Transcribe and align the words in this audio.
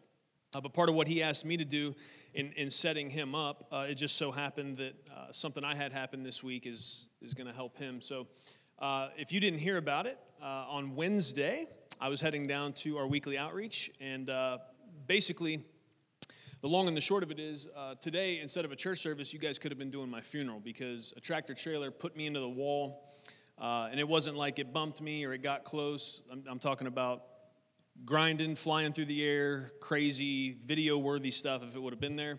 Uh, 0.54 0.62
but 0.62 0.72
part 0.72 0.88
of 0.88 0.94
what 0.94 1.08
he 1.08 1.22
asked 1.22 1.44
me 1.44 1.58
to 1.58 1.64
do 1.66 1.94
in, 2.32 2.52
in 2.52 2.70
setting 2.70 3.10
him 3.10 3.34
up, 3.34 3.68
it 3.70 3.96
just 3.96 4.16
so 4.16 4.30
happened 4.30 4.78
that 4.78 4.94
something 5.32 5.62
I 5.62 5.74
had 5.74 5.92
happen 5.92 6.22
this 6.22 6.42
week 6.42 6.66
is, 6.66 7.06
is 7.20 7.34
going 7.34 7.46
to 7.46 7.52
help 7.52 7.76
him. 7.76 8.00
So, 8.00 8.28
if 9.18 9.30
you 9.30 9.40
didn't 9.40 9.58
hear 9.58 9.76
about 9.76 10.06
it, 10.06 10.18
on 10.40 10.96
Wednesday, 10.96 11.66
I 12.00 12.08
was 12.08 12.22
heading 12.22 12.46
down 12.46 12.72
to 12.84 12.96
our 12.96 13.06
weekly 13.06 13.36
outreach, 13.36 13.90
and 14.00 14.30
basically, 15.06 15.66
the 16.60 16.68
long 16.68 16.88
and 16.88 16.96
the 16.96 17.00
short 17.00 17.22
of 17.22 17.30
it 17.30 17.38
is 17.38 17.68
uh, 17.76 17.94
today, 18.00 18.40
instead 18.40 18.64
of 18.64 18.72
a 18.72 18.76
church 18.76 18.98
service, 18.98 19.32
you 19.32 19.38
guys 19.38 19.58
could 19.58 19.70
have 19.70 19.78
been 19.78 19.90
doing 19.90 20.10
my 20.10 20.20
funeral 20.20 20.58
because 20.58 21.14
a 21.16 21.20
tractor 21.20 21.54
trailer 21.54 21.90
put 21.90 22.16
me 22.16 22.26
into 22.26 22.40
the 22.40 22.48
wall. 22.48 23.04
Uh, 23.58 23.88
and 23.90 23.98
it 23.98 24.08
wasn't 24.08 24.36
like 24.36 24.58
it 24.58 24.72
bumped 24.72 25.00
me 25.00 25.24
or 25.24 25.32
it 25.32 25.42
got 25.42 25.64
close. 25.64 26.22
I'm, 26.30 26.44
I'm 26.48 26.58
talking 26.58 26.86
about 26.86 27.22
grinding, 28.04 28.56
flying 28.56 28.92
through 28.92 29.06
the 29.06 29.24
air, 29.24 29.70
crazy, 29.80 30.56
video 30.64 30.98
worthy 30.98 31.30
stuff 31.30 31.62
if 31.62 31.76
it 31.76 31.82
would 31.82 31.92
have 31.92 32.00
been 32.00 32.16
there. 32.16 32.38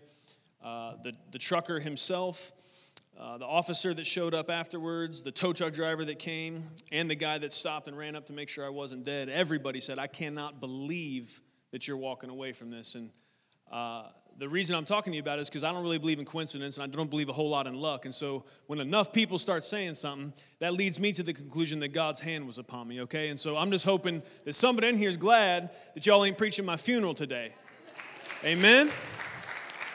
Uh, 0.62 0.94
the, 1.02 1.14
the 1.32 1.38
trucker 1.38 1.78
himself, 1.78 2.52
uh, 3.18 3.38
the 3.38 3.46
officer 3.46 3.94
that 3.94 4.06
showed 4.06 4.34
up 4.34 4.50
afterwards, 4.50 5.22
the 5.22 5.32
tow 5.32 5.52
truck 5.52 5.72
driver 5.72 6.04
that 6.04 6.18
came, 6.18 6.64
and 6.92 7.10
the 7.10 7.14
guy 7.14 7.38
that 7.38 7.52
stopped 7.52 7.88
and 7.88 7.96
ran 7.96 8.16
up 8.16 8.26
to 8.26 8.32
make 8.32 8.48
sure 8.48 8.64
I 8.64 8.70
wasn't 8.70 9.04
dead, 9.04 9.28
everybody 9.30 9.80
said, 9.80 9.98
I 9.98 10.06
cannot 10.06 10.60
believe 10.60 11.40
that 11.70 11.88
you're 11.88 11.96
walking 11.96 12.30
away 12.30 12.52
from 12.52 12.70
this. 12.70 12.94
And 12.94 13.10
uh, 13.70 14.04
the 14.40 14.48
reason 14.48 14.74
I'm 14.74 14.86
talking 14.86 15.12
to 15.12 15.16
you 15.16 15.20
about 15.20 15.38
it 15.38 15.42
is 15.42 15.50
because 15.50 15.64
I 15.64 15.70
don't 15.70 15.82
really 15.82 15.98
believe 15.98 16.18
in 16.18 16.24
coincidence 16.24 16.78
and 16.78 16.84
I 16.84 16.86
don't 16.86 17.10
believe 17.10 17.28
a 17.28 17.32
whole 17.32 17.50
lot 17.50 17.66
in 17.66 17.74
luck. 17.74 18.06
And 18.06 18.14
so 18.14 18.44
when 18.68 18.80
enough 18.80 19.12
people 19.12 19.38
start 19.38 19.64
saying 19.64 19.94
something, 19.94 20.32
that 20.60 20.72
leads 20.72 20.98
me 20.98 21.12
to 21.12 21.22
the 21.22 21.34
conclusion 21.34 21.78
that 21.80 21.88
God's 21.88 22.20
hand 22.20 22.46
was 22.46 22.56
upon 22.56 22.88
me, 22.88 23.02
okay? 23.02 23.28
And 23.28 23.38
so 23.38 23.58
I'm 23.58 23.70
just 23.70 23.84
hoping 23.84 24.22
that 24.46 24.54
somebody 24.54 24.88
in 24.88 24.96
here 24.96 25.10
is 25.10 25.18
glad 25.18 25.68
that 25.94 26.06
y'all 26.06 26.24
ain't 26.24 26.38
preaching 26.38 26.64
my 26.64 26.78
funeral 26.78 27.12
today. 27.12 27.54
Amen? 28.42 28.90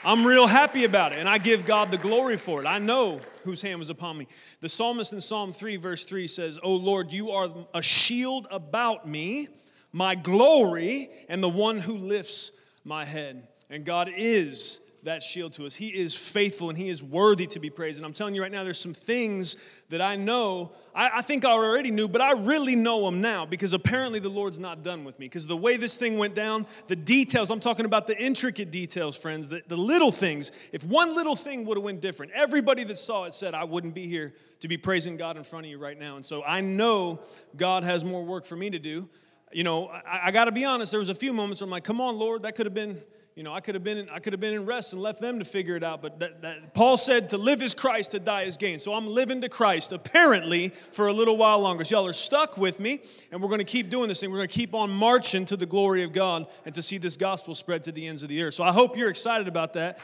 I'm 0.04 0.24
real 0.24 0.46
happy 0.46 0.84
about 0.84 1.10
it, 1.10 1.18
and 1.18 1.28
I 1.28 1.38
give 1.38 1.66
God 1.66 1.90
the 1.90 1.98
glory 1.98 2.36
for 2.36 2.62
it. 2.62 2.66
I 2.66 2.78
know 2.78 3.20
whose 3.42 3.60
hand 3.60 3.80
was 3.80 3.90
upon 3.90 4.16
me. 4.16 4.28
The 4.60 4.68
psalmist 4.68 5.12
in 5.12 5.20
Psalm 5.20 5.52
3, 5.52 5.74
verse 5.78 6.04
3 6.04 6.28
says, 6.28 6.56
Oh 6.62 6.76
Lord, 6.76 7.12
you 7.12 7.32
are 7.32 7.48
a 7.74 7.82
shield 7.82 8.46
about 8.52 9.08
me, 9.08 9.48
my 9.90 10.14
glory, 10.14 11.10
and 11.28 11.42
the 11.42 11.48
one 11.48 11.78
who 11.80 11.98
lifts 11.98 12.52
my 12.84 13.04
head. 13.04 13.48
And 13.70 13.84
God 13.84 14.10
is 14.14 14.80
that 15.06 15.22
shield 15.22 15.52
to 15.52 15.66
us. 15.66 15.74
He 15.74 15.88
is 15.88 16.14
faithful 16.14 16.68
and 16.68 16.78
He 16.78 16.88
is 16.88 17.02
worthy 17.02 17.46
to 17.48 17.60
be 17.60 17.70
praised. 17.70 17.98
And 17.98 18.04
I'm 18.04 18.12
telling 18.12 18.34
you 18.34 18.42
right 18.42 18.52
now, 18.52 18.64
there's 18.64 18.78
some 18.78 18.94
things 18.94 19.56
that 19.88 20.00
I 20.00 20.16
know, 20.16 20.72
I, 20.94 21.18
I, 21.18 21.22
think 21.22 21.44
I 21.44 21.52
already 21.52 21.90
knew, 21.90 22.08
but 22.08 22.20
I 22.20 22.32
really 22.32 22.76
know 22.76 23.04
them 23.04 23.20
now 23.20 23.46
because 23.46 23.72
apparently 23.72 24.18
the 24.18 24.28
Lord's 24.28 24.58
not 24.58 24.82
done 24.82 25.04
with 25.04 25.18
me. 25.18 25.26
Because 25.26 25.46
the 25.46 25.56
way 25.56 25.76
this 25.76 25.96
thing 25.96 26.18
went 26.18 26.34
down, 26.34 26.66
the 26.88 26.96
details, 26.96 27.50
I'm 27.50 27.60
talking 27.60 27.86
about 27.86 28.06
the 28.06 28.20
intricate 28.20 28.70
details, 28.70 29.16
friends, 29.16 29.48
the, 29.48 29.62
the 29.68 29.76
little 29.76 30.10
things. 30.10 30.50
If 30.72 30.84
one 30.84 31.14
little 31.14 31.36
thing 31.36 31.64
would 31.66 31.78
have 31.78 31.84
went 31.84 32.00
different, 32.00 32.32
everybody 32.32 32.84
that 32.84 32.98
saw 32.98 33.24
it 33.24 33.34
said, 33.34 33.54
I 33.54 33.64
wouldn't 33.64 33.94
be 33.94 34.08
here 34.08 34.34
to 34.60 34.68
be 34.68 34.76
praising 34.76 35.16
God 35.16 35.36
in 35.36 35.44
front 35.44 35.66
of 35.66 35.70
you 35.70 35.78
right 35.78 35.98
now. 35.98 36.16
And 36.16 36.26
so 36.26 36.42
I 36.42 36.60
know 36.60 37.20
God 37.56 37.84
has 37.84 38.04
more 38.04 38.24
work 38.24 38.44
for 38.44 38.56
me 38.56 38.70
to 38.70 38.78
do. 38.78 39.08
You 39.52 39.62
know, 39.62 39.86
I, 39.86 40.22
I 40.24 40.30
got 40.32 40.46
to 40.46 40.52
be 40.52 40.64
honest, 40.64 40.90
there 40.90 41.00
was 41.00 41.10
a 41.10 41.14
few 41.14 41.32
moments 41.32 41.60
where 41.60 41.66
I'm 41.66 41.70
like, 41.70 41.84
come 41.84 42.00
on, 42.00 42.18
Lord, 42.18 42.42
that 42.42 42.56
could 42.56 42.66
have 42.66 42.74
been 42.74 43.00
you 43.36 43.42
know, 43.42 43.52
I 43.52 43.60
could 43.60 43.74
have 43.74 43.84
been 43.84 43.98
in, 43.98 44.08
I 44.08 44.18
could 44.18 44.32
have 44.32 44.40
been 44.40 44.54
in 44.54 44.64
rest 44.64 44.94
and 44.94 45.02
left 45.02 45.20
them 45.20 45.38
to 45.40 45.44
figure 45.44 45.76
it 45.76 45.82
out. 45.84 46.00
But 46.00 46.20
that, 46.20 46.40
that, 46.40 46.72
Paul 46.72 46.96
said 46.96 47.28
to 47.28 47.38
live 47.38 47.60
is 47.60 47.74
Christ, 47.74 48.12
to 48.12 48.18
die 48.18 48.42
is 48.42 48.56
gain. 48.56 48.78
So 48.78 48.94
I'm 48.94 49.06
living 49.06 49.42
to 49.42 49.50
Christ, 49.50 49.92
apparently, 49.92 50.70
for 50.70 51.08
a 51.08 51.12
little 51.12 51.36
while 51.36 51.60
longer. 51.60 51.84
So 51.84 51.96
y'all 51.96 52.06
are 52.08 52.14
stuck 52.14 52.56
with 52.56 52.80
me, 52.80 53.02
and 53.30 53.42
we're 53.42 53.50
going 53.50 53.58
to 53.58 53.64
keep 53.64 53.90
doing 53.90 54.08
this 54.08 54.20
thing. 54.20 54.30
We're 54.30 54.38
going 54.38 54.48
to 54.48 54.54
keep 54.54 54.74
on 54.74 54.90
marching 54.90 55.44
to 55.44 55.56
the 55.58 55.66
glory 55.66 56.02
of 56.02 56.14
God 56.14 56.46
and 56.64 56.74
to 56.74 56.80
see 56.80 56.96
this 56.96 57.18
gospel 57.18 57.54
spread 57.54 57.84
to 57.84 57.92
the 57.92 58.08
ends 58.08 58.22
of 58.22 58.30
the 58.30 58.42
earth. 58.42 58.54
So 58.54 58.64
I 58.64 58.72
hope 58.72 58.96
you're 58.96 59.10
excited 59.10 59.48
about 59.48 59.74
that. 59.74 59.98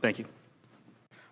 Thank 0.00 0.18
you. 0.18 0.24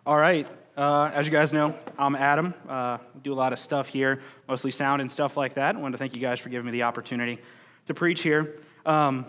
All 0.04 0.18
right. 0.18 0.46
Uh, 0.76 1.08
as 1.14 1.24
you 1.24 1.30
guys 1.30 1.52
know, 1.52 1.72
I'm 1.96 2.16
Adam. 2.16 2.52
Uh, 2.68 2.98
do 3.22 3.32
a 3.32 3.34
lot 3.34 3.52
of 3.52 3.60
stuff 3.60 3.86
here, 3.86 4.20
mostly 4.48 4.72
sound 4.72 5.00
and 5.00 5.08
stuff 5.10 5.36
like 5.36 5.54
that. 5.54 5.76
I 5.76 5.78
wanted 5.78 5.92
to 5.92 5.98
thank 5.98 6.16
you 6.16 6.20
guys 6.20 6.40
for 6.40 6.48
giving 6.48 6.66
me 6.66 6.72
the 6.72 6.82
opportunity 6.82 7.38
to 7.86 7.94
preach 7.94 8.22
here. 8.22 8.56
Um, 8.84 9.24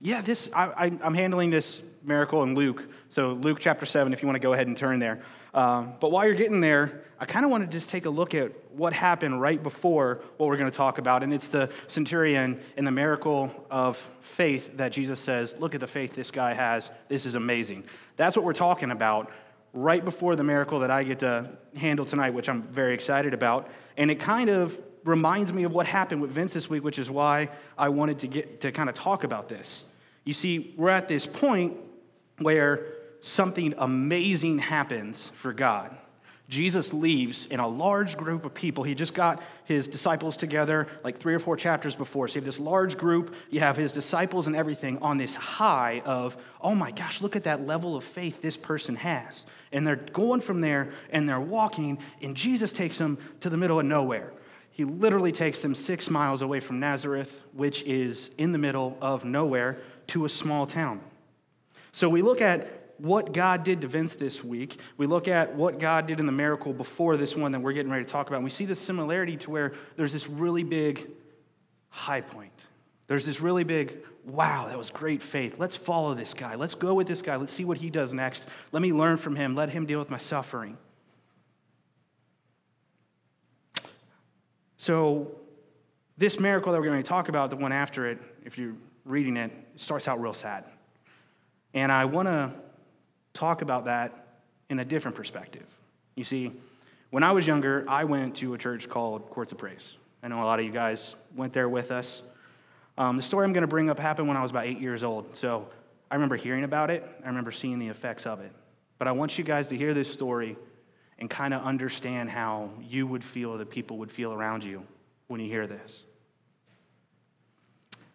yeah, 0.00 0.20
this 0.20 0.48
I, 0.54 0.92
am 1.02 1.14
handling 1.14 1.50
this 1.50 1.82
miracle 2.04 2.44
in 2.44 2.54
Luke. 2.54 2.84
So 3.08 3.32
Luke 3.32 3.58
chapter 3.60 3.84
seven, 3.84 4.12
if 4.12 4.22
you 4.22 4.28
want 4.28 4.36
to 4.36 4.40
go 4.40 4.52
ahead 4.52 4.68
and 4.68 4.76
turn 4.76 5.00
there. 5.00 5.22
Um, 5.54 5.94
but 5.98 6.12
while 6.12 6.24
you're 6.24 6.36
getting 6.36 6.60
there, 6.60 7.02
I 7.18 7.24
kind 7.24 7.44
of 7.44 7.50
want 7.50 7.64
to 7.64 7.70
just 7.70 7.90
take 7.90 8.06
a 8.06 8.10
look 8.10 8.32
at 8.32 8.52
what 8.72 8.92
happened 8.92 9.40
right 9.40 9.60
before 9.60 10.20
what 10.36 10.46
we're 10.46 10.56
going 10.56 10.70
to 10.70 10.76
talk 10.76 10.98
about, 10.98 11.24
and 11.24 11.34
it's 11.34 11.48
the 11.48 11.68
centurion 11.88 12.60
and 12.76 12.86
the 12.86 12.92
miracle 12.92 13.52
of 13.72 13.96
faith 14.20 14.76
that 14.76 14.92
Jesus 14.92 15.18
says, 15.18 15.56
"Look 15.58 15.74
at 15.74 15.80
the 15.80 15.86
faith 15.88 16.14
this 16.14 16.30
guy 16.30 16.54
has. 16.54 16.90
This 17.08 17.26
is 17.26 17.34
amazing." 17.34 17.82
That's 18.16 18.36
what 18.36 18.44
we're 18.44 18.52
talking 18.52 18.92
about 18.92 19.30
right 19.72 20.04
before 20.04 20.36
the 20.36 20.44
miracle 20.44 20.80
that 20.80 20.90
I 20.90 21.02
get 21.02 21.20
to 21.20 21.50
handle 21.76 22.04
tonight, 22.04 22.30
which 22.30 22.48
I'm 22.48 22.62
very 22.64 22.94
excited 22.94 23.32
about. 23.34 23.70
And 23.96 24.10
it 24.10 24.20
kind 24.20 24.50
of 24.50 24.78
reminds 25.04 25.52
me 25.52 25.64
of 25.64 25.72
what 25.72 25.86
happened 25.86 26.20
with 26.20 26.30
Vince 26.30 26.52
this 26.52 26.68
week, 26.68 26.84
which 26.84 26.98
is 26.98 27.10
why 27.10 27.48
I 27.76 27.88
wanted 27.88 28.18
to 28.20 28.26
get 28.28 28.60
to 28.60 28.72
kind 28.72 28.88
of 28.88 28.94
talk 28.94 29.24
about 29.24 29.48
this. 29.48 29.84
You 30.24 30.32
see, 30.32 30.74
we're 30.76 30.90
at 30.90 31.08
this 31.08 31.26
point 31.26 31.76
where 32.38 32.86
something 33.20 33.74
amazing 33.78 34.58
happens 34.58 35.30
for 35.34 35.52
God. 35.52 35.96
Jesus 36.48 36.92
leaves 36.92 37.46
in 37.46 37.60
a 37.60 37.68
large 37.68 38.16
group 38.16 38.44
of 38.44 38.52
people. 38.52 38.84
He 38.84 38.94
just 38.94 39.14
got 39.14 39.42
his 39.64 39.88
disciples 39.88 40.36
together 40.36 40.86
like 41.02 41.18
three 41.18 41.34
or 41.34 41.38
four 41.38 41.56
chapters 41.56 41.96
before. 41.96 42.28
So 42.28 42.34
you 42.34 42.40
have 42.40 42.44
this 42.44 42.60
large 42.60 42.98
group, 42.98 43.34
you 43.48 43.60
have 43.60 43.76
his 43.76 43.90
disciples 43.90 44.46
and 44.46 44.54
everything 44.54 44.98
on 44.98 45.16
this 45.16 45.34
high 45.34 46.02
of, 46.04 46.36
oh 46.60 46.74
my 46.74 46.90
gosh, 46.90 47.22
look 47.22 47.36
at 47.36 47.44
that 47.44 47.66
level 47.66 47.96
of 47.96 48.04
faith 48.04 48.42
this 48.42 48.56
person 48.56 48.96
has. 48.96 49.46
And 49.72 49.86
they're 49.86 49.96
going 49.96 50.42
from 50.42 50.60
there 50.60 50.90
and 51.10 51.26
they're 51.26 51.40
walking, 51.40 51.98
and 52.20 52.36
Jesus 52.36 52.72
takes 52.72 52.98
them 52.98 53.16
to 53.40 53.48
the 53.48 53.56
middle 53.56 53.80
of 53.80 53.86
nowhere. 53.86 54.32
He 54.72 54.84
literally 54.84 55.32
takes 55.32 55.60
them 55.60 55.74
six 55.74 56.10
miles 56.10 56.42
away 56.42 56.60
from 56.60 56.80
Nazareth, 56.80 57.40
which 57.52 57.82
is 57.82 58.30
in 58.36 58.52
the 58.52 58.58
middle 58.58 58.98
of 59.00 59.24
nowhere, 59.24 59.78
to 60.08 60.24
a 60.24 60.28
small 60.28 60.66
town. 60.66 61.00
So 61.92 62.08
we 62.08 62.22
look 62.22 62.40
at 62.40 62.81
what 63.02 63.32
God 63.32 63.64
did 63.64 63.80
to 63.80 63.88
Vince 63.88 64.14
this 64.14 64.44
week. 64.44 64.78
We 64.96 65.08
look 65.08 65.26
at 65.26 65.56
what 65.56 65.80
God 65.80 66.06
did 66.06 66.20
in 66.20 66.26
the 66.26 66.32
miracle 66.32 66.72
before 66.72 67.16
this 67.16 67.34
one 67.34 67.50
that 67.50 67.58
we're 67.58 67.72
getting 67.72 67.90
ready 67.90 68.04
to 68.04 68.10
talk 68.10 68.28
about. 68.28 68.36
And 68.36 68.44
we 68.44 68.50
see 68.50 68.64
this 68.64 68.78
similarity 68.78 69.36
to 69.38 69.50
where 69.50 69.72
there's 69.96 70.12
this 70.12 70.28
really 70.28 70.62
big 70.62 71.10
high 71.88 72.20
point. 72.20 72.52
There's 73.08 73.26
this 73.26 73.40
really 73.40 73.64
big, 73.64 73.98
wow, 74.24 74.68
that 74.68 74.78
was 74.78 74.90
great 74.90 75.20
faith. 75.20 75.56
Let's 75.58 75.74
follow 75.74 76.14
this 76.14 76.32
guy. 76.32 76.54
Let's 76.54 76.76
go 76.76 76.94
with 76.94 77.08
this 77.08 77.22
guy. 77.22 77.34
Let's 77.34 77.52
see 77.52 77.64
what 77.64 77.76
he 77.76 77.90
does 77.90 78.14
next. 78.14 78.46
Let 78.70 78.82
me 78.82 78.92
learn 78.92 79.16
from 79.16 79.34
him. 79.34 79.56
Let 79.56 79.68
him 79.68 79.84
deal 79.84 79.98
with 79.98 80.08
my 80.08 80.18
suffering. 80.18 80.78
So, 84.76 85.32
this 86.18 86.38
miracle 86.38 86.70
that 86.72 86.78
we're 86.78 86.86
going 86.86 87.02
to 87.02 87.08
talk 87.08 87.28
about, 87.28 87.50
the 87.50 87.56
one 87.56 87.72
after 87.72 88.06
it, 88.06 88.20
if 88.44 88.56
you're 88.56 88.76
reading 89.04 89.36
it, 89.36 89.50
starts 89.74 90.06
out 90.06 90.22
real 90.22 90.34
sad. 90.34 90.66
And 91.74 91.90
I 91.90 92.04
want 92.04 92.28
to 92.28 92.52
talk 93.34 93.62
about 93.62 93.86
that 93.86 94.26
in 94.70 94.78
a 94.78 94.84
different 94.84 95.16
perspective. 95.16 95.66
You 96.14 96.24
see, 96.24 96.52
when 97.10 97.22
I 97.22 97.32
was 97.32 97.46
younger, 97.46 97.84
I 97.88 98.04
went 98.04 98.36
to 98.36 98.54
a 98.54 98.58
church 98.58 98.88
called 98.88 99.28
Courts 99.30 99.52
of 99.52 99.58
Praise. 99.58 99.96
I 100.22 100.28
know 100.28 100.42
a 100.42 100.44
lot 100.44 100.60
of 100.60 100.64
you 100.64 100.72
guys 100.72 101.14
went 101.36 101.52
there 101.52 101.68
with 101.68 101.90
us. 101.90 102.22
Um, 102.96 103.16
the 103.16 103.22
story 103.22 103.44
I'm 103.44 103.52
going 103.52 103.62
to 103.62 103.68
bring 103.68 103.90
up 103.90 103.98
happened 103.98 104.28
when 104.28 104.36
I 104.36 104.42
was 104.42 104.50
about 104.50 104.66
eight 104.66 104.80
years 104.80 105.02
old. 105.02 105.36
So 105.36 105.68
I 106.10 106.14
remember 106.14 106.36
hearing 106.36 106.64
about 106.64 106.90
it, 106.90 107.04
I 107.24 107.28
remember 107.28 107.52
seeing 107.52 107.78
the 107.78 107.88
effects 107.88 108.26
of 108.26 108.40
it. 108.40 108.52
But 108.98 109.08
I 109.08 109.12
want 109.12 109.36
you 109.36 109.44
guys 109.44 109.68
to 109.68 109.76
hear 109.76 109.94
this 109.94 110.10
story 110.10 110.56
and 111.18 111.28
kind 111.28 111.54
of 111.54 111.62
understand 111.62 112.30
how 112.30 112.70
you 112.80 113.06
would 113.06 113.24
feel, 113.24 113.56
the 113.56 113.66
people 113.66 113.98
would 113.98 114.10
feel 114.10 114.32
around 114.32 114.64
you 114.64 114.82
when 115.28 115.40
you 115.40 115.48
hear 115.48 115.66
this. 115.66 116.04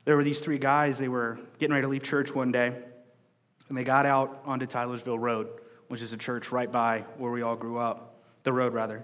There 0.05 0.15
were 0.15 0.23
these 0.23 0.39
three 0.39 0.57
guys, 0.57 0.97
they 0.97 1.09
were 1.09 1.37
getting 1.59 1.73
ready 1.73 1.83
to 1.83 1.89
leave 1.89 2.03
church 2.03 2.33
one 2.33 2.51
day 2.51 2.73
And 3.69 3.77
they 3.77 3.83
got 3.83 4.05
out 4.05 4.41
onto 4.45 4.65
Tylersville 4.65 5.19
Road, 5.19 5.47
which 5.87 6.01
is 6.01 6.13
a 6.13 6.17
church 6.17 6.51
right 6.51 6.71
by 6.71 7.05
where 7.17 7.31
we 7.31 7.41
all 7.41 7.55
grew 7.55 7.77
up, 7.77 8.21
the 8.43 8.53
road 8.53 8.73
rather. 8.73 9.03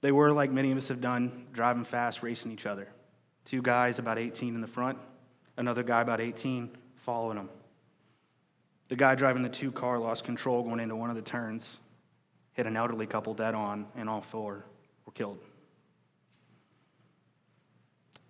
They 0.00 0.12
were, 0.12 0.32
like 0.32 0.50
many 0.50 0.72
of 0.72 0.78
us 0.78 0.88
have 0.88 1.00
done, 1.00 1.46
driving 1.52 1.84
fast, 1.84 2.22
racing 2.22 2.50
each 2.52 2.66
other. 2.66 2.88
Two 3.44 3.62
guys 3.62 3.98
about 3.98 4.18
18 4.18 4.54
in 4.54 4.60
the 4.60 4.66
front, 4.66 4.98
another 5.56 5.82
guy 5.82 6.00
about 6.00 6.20
18 6.20 6.70
following 6.96 7.36
them. 7.36 7.48
The 8.88 8.96
guy 8.96 9.14
driving 9.14 9.42
the 9.42 9.48
two 9.48 9.70
car 9.70 9.98
lost 9.98 10.24
control 10.24 10.62
going 10.62 10.80
into 10.80 10.96
one 10.96 11.10
of 11.10 11.16
the 11.16 11.22
turns, 11.22 11.78
hit 12.54 12.66
an 12.66 12.76
elderly 12.76 13.06
couple 13.06 13.34
dead 13.34 13.54
on, 13.54 13.86
and 13.94 14.08
all 14.08 14.20
four 14.20 14.64
were 15.04 15.12
killed. 15.12 15.38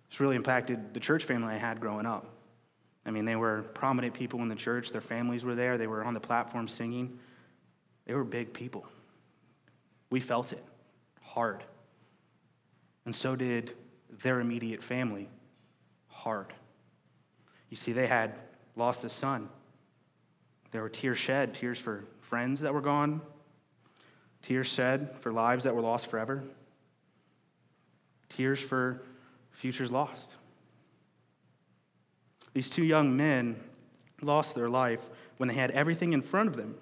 It's 0.09 0.19
really 0.19 0.35
impacted 0.35 0.93
the 0.93 0.99
church 0.99 1.23
family 1.23 1.53
I 1.53 1.57
had 1.57 1.79
growing 1.79 2.05
up. 2.05 2.27
I 3.05 3.11
mean, 3.11 3.25
they 3.25 3.35
were 3.35 3.63
prominent 3.73 4.13
people 4.13 4.41
in 4.41 4.49
the 4.49 4.55
church, 4.55 4.91
their 4.91 5.01
families 5.01 5.43
were 5.43 5.55
there, 5.55 5.77
they 5.77 5.87
were 5.87 6.03
on 6.03 6.13
the 6.13 6.19
platform 6.19 6.67
singing. 6.67 7.17
They 8.05 8.13
were 8.13 8.23
big 8.23 8.53
people. 8.53 8.85
We 10.09 10.19
felt 10.19 10.51
it 10.51 10.63
hard. 11.21 11.63
And 13.05 13.15
so 13.15 13.35
did 13.35 13.73
their 14.21 14.39
immediate 14.39 14.83
family 14.83 15.29
hard. 16.07 16.53
You 17.69 17.77
see, 17.77 17.93
they 17.93 18.07
had 18.07 18.37
lost 18.75 19.03
a 19.03 19.09
son. 19.09 19.49
There 20.71 20.81
were 20.81 20.89
tears 20.89 21.17
shed, 21.17 21.53
tears 21.53 21.79
for 21.79 22.05
friends 22.21 22.61
that 22.61 22.73
were 22.73 22.81
gone, 22.81 23.21
tears 24.41 24.67
shed 24.67 25.15
for 25.19 25.31
lives 25.31 25.63
that 25.63 25.75
were 25.75 25.81
lost 25.81 26.07
forever, 26.07 26.43
tears 28.29 28.59
for 28.59 29.01
futures 29.51 29.91
lost. 29.91 30.35
These 32.53 32.69
two 32.69 32.83
young 32.83 33.15
men 33.15 33.59
lost 34.21 34.55
their 34.55 34.69
life 34.69 35.01
when 35.37 35.47
they 35.47 35.55
had 35.55 35.71
everything 35.71 36.13
in 36.13 36.21
front 36.21 36.49
of 36.49 36.55
them. 36.55 36.75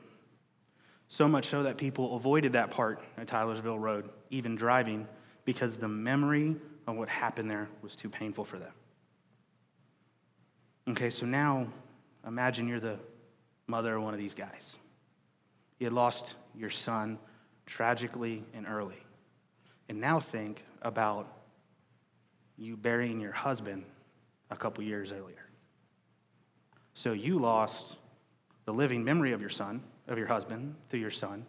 So 1.07 1.27
much 1.27 1.47
so 1.47 1.63
that 1.63 1.77
people 1.77 2.15
avoided 2.15 2.53
that 2.53 2.69
part 2.69 3.01
at 3.17 3.27
Tylersville 3.27 3.79
Road, 3.79 4.09
even 4.29 4.55
driving, 4.55 5.07
because 5.45 5.77
the 5.77 5.87
memory 5.87 6.55
of 6.87 6.95
what 6.95 7.09
happened 7.09 7.49
there 7.49 7.67
was 7.81 7.95
too 7.95 8.09
painful 8.09 8.45
for 8.45 8.59
them. 8.59 8.71
Okay, 10.89 11.09
so 11.09 11.25
now 11.25 11.67
imagine 12.27 12.67
you're 12.67 12.79
the 12.79 12.97
mother 13.67 13.95
of 13.95 14.03
one 14.03 14.13
of 14.13 14.19
these 14.19 14.33
guys. 14.33 14.75
You 15.79 15.85
had 15.85 15.93
lost 15.93 16.35
your 16.55 16.69
son 16.69 17.17
tragically 17.65 18.43
and 18.53 18.67
early. 18.67 19.01
And 19.87 19.99
now 19.99 20.19
think 20.19 20.63
about 20.81 21.27
you 22.57 22.75
burying 22.75 23.19
your 23.19 23.31
husband 23.31 23.85
a 24.51 24.55
couple 24.55 24.83
years 24.83 25.11
earlier. 25.11 25.48
So 26.99 27.13
you 27.13 27.39
lost 27.39 27.95
the 28.65 28.73
living 28.73 29.05
memory 29.05 29.31
of 29.31 29.39
your 29.39 29.49
son, 29.49 29.81
of 30.09 30.17
your 30.17 30.27
husband, 30.27 30.75
through 30.89 30.99
your 30.99 31.11
son, 31.11 31.45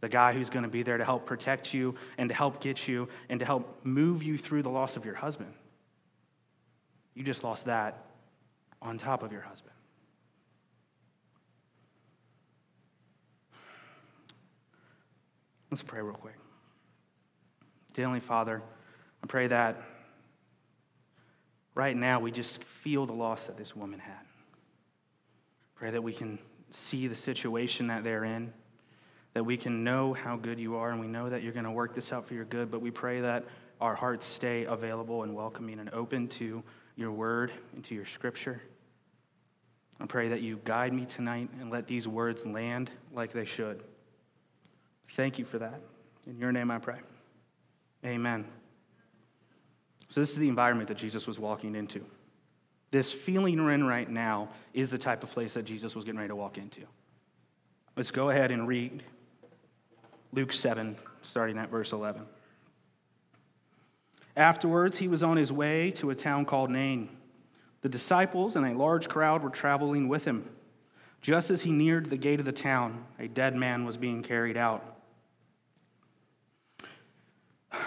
the 0.00 0.08
guy 0.08 0.32
who's 0.32 0.48
going 0.48 0.62
to 0.62 0.68
be 0.70 0.82
there 0.82 0.96
to 0.96 1.04
help 1.04 1.26
protect 1.26 1.74
you 1.74 1.94
and 2.16 2.30
to 2.30 2.34
help 2.34 2.62
get 2.62 2.88
you 2.88 3.06
and 3.28 3.38
to 3.38 3.44
help 3.44 3.80
move 3.84 4.22
you 4.22 4.38
through 4.38 4.62
the 4.62 4.70
loss 4.70 4.96
of 4.96 5.04
your 5.04 5.14
husband. 5.14 5.52
You 7.14 7.22
just 7.22 7.44
lost 7.44 7.66
that 7.66 8.06
on 8.80 8.96
top 8.96 9.22
of 9.22 9.30
your 9.30 9.42
husband. 9.42 9.74
Let's 15.70 15.82
pray 15.82 16.00
real 16.00 16.14
quick. 16.14 16.38
Dear 17.92 18.06
Heavenly 18.06 18.20
Father, 18.20 18.62
I 19.22 19.26
pray 19.26 19.48
that 19.48 19.82
right 21.74 21.94
now 21.94 22.20
we 22.20 22.30
just 22.30 22.64
feel 22.64 23.04
the 23.04 23.12
loss 23.12 23.48
that 23.48 23.58
this 23.58 23.76
woman 23.76 24.00
had. 24.00 24.25
Pray 25.76 25.90
that 25.90 26.02
we 26.02 26.12
can 26.12 26.38
see 26.70 27.06
the 27.06 27.14
situation 27.14 27.86
that 27.86 28.02
they're 28.02 28.24
in, 28.24 28.52
that 29.34 29.44
we 29.44 29.56
can 29.56 29.84
know 29.84 30.12
how 30.12 30.36
good 30.36 30.58
you 30.58 30.76
are, 30.76 30.90
and 30.90 31.00
we 31.00 31.06
know 31.06 31.28
that 31.28 31.42
you're 31.42 31.52
going 31.52 31.64
to 31.64 31.70
work 31.70 31.94
this 31.94 32.12
out 32.12 32.26
for 32.26 32.34
your 32.34 32.44
good, 32.44 32.70
but 32.70 32.80
we 32.80 32.90
pray 32.90 33.20
that 33.20 33.44
our 33.80 33.94
hearts 33.94 34.24
stay 34.24 34.64
available 34.64 35.22
and 35.22 35.34
welcoming 35.34 35.78
and 35.78 35.90
open 35.90 36.28
to 36.28 36.62
your 36.96 37.12
word 37.12 37.52
and 37.74 37.84
to 37.84 37.94
your 37.94 38.06
scripture. 38.06 38.62
I 40.00 40.06
pray 40.06 40.28
that 40.28 40.40
you 40.40 40.60
guide 40.64 40.92
me 40.92 41.04
tonight 41.04 41.50
and 41.60 41.70
let 41.70 41.86
these 41.86 42.08
words 42.08 42.44
land 42.44 42.90
like 43.12 43.32
they 43.32 43.44
should. 43.44 43.82
Thank 45.10 45.38
you 45.38 45.44
for 45.44 45.58
that. 45.58 45.80
In 46.26 46.38
your 46.38 46.52
name 46.52 46.70
I 46.70 46.78
pray. 46.78 46.98
Amen. 48.04 48.44
So, 50.08 50.20
this 50.20 50.30
is 50.30 50.38
the 50.38 50.48
environment 50.48 50.88
that 50.88 50.96
Jesus 50.96 51.26
was 51.26 51.38
walking 51.38 51.74
into. 51.74 52.04
This 52.90 53.12
feeling 53.12 53.62
we're 53.62 53.72
in 53.72 53.84
right 53.84 54.08
now 54.08 54.48
is 54.72 54.90
the 54.90 54.98
type 54.98 55.22
of 55.22 55.30
place 55.30 55.54
that 55.54 55.64
Jesus 55.64 55.94
was 55.94 56.04
getting 56.04 56.18
ready 56.18 56.28
to 56.28 56.36
walk 56.36 56.56
into. 56.56 56.82
Let's 57.96 58.10
go 58.10 58.30
ahead 58.30 58.50
and 58.50 58.68
read 58.68 59.02
Luke 60.32 60.52
7, 60.52 60.96
starting 61.22 61.58
at 61.58 61.70
verse 61.70 61.92
11. 61.92 62.22
Afterwards, 64.36 64.98
he 64.98 65.08
was 65.08 65.22
on 65.22 65.36
his 65.36 65.50
way 65.50 65.90
to 65.92 66.10
a 66.10 66.14
town 66.14 66.44
called 66.44 66.70
Nain. 66.70 67.08
The 67.80 67.88
disciples 67.88 68.54
and 68.54 68.66
a 68.66 68.76
large 68.76 69.08
crowd 69.08 69.42
were 69.42 69.50
traveling 69.50 70.08
with 70.08 70.24
him. 70.24 70.48
Just 71.22 71.50
as 71.50 71.62
he 71.62 71.72
neared 71.72 72.10
the 72.10 72.16
gate 72.16 72.38
of 72.38 72.44
the 72.44 72.52
town, 72.52 73.04
a 73.18 73.28
dead 73.28 73.56
man 73.56 73.84
was 73.84 73.96
being 73.96 74.22
carried 74.22 74.56
out. 74.56 75.00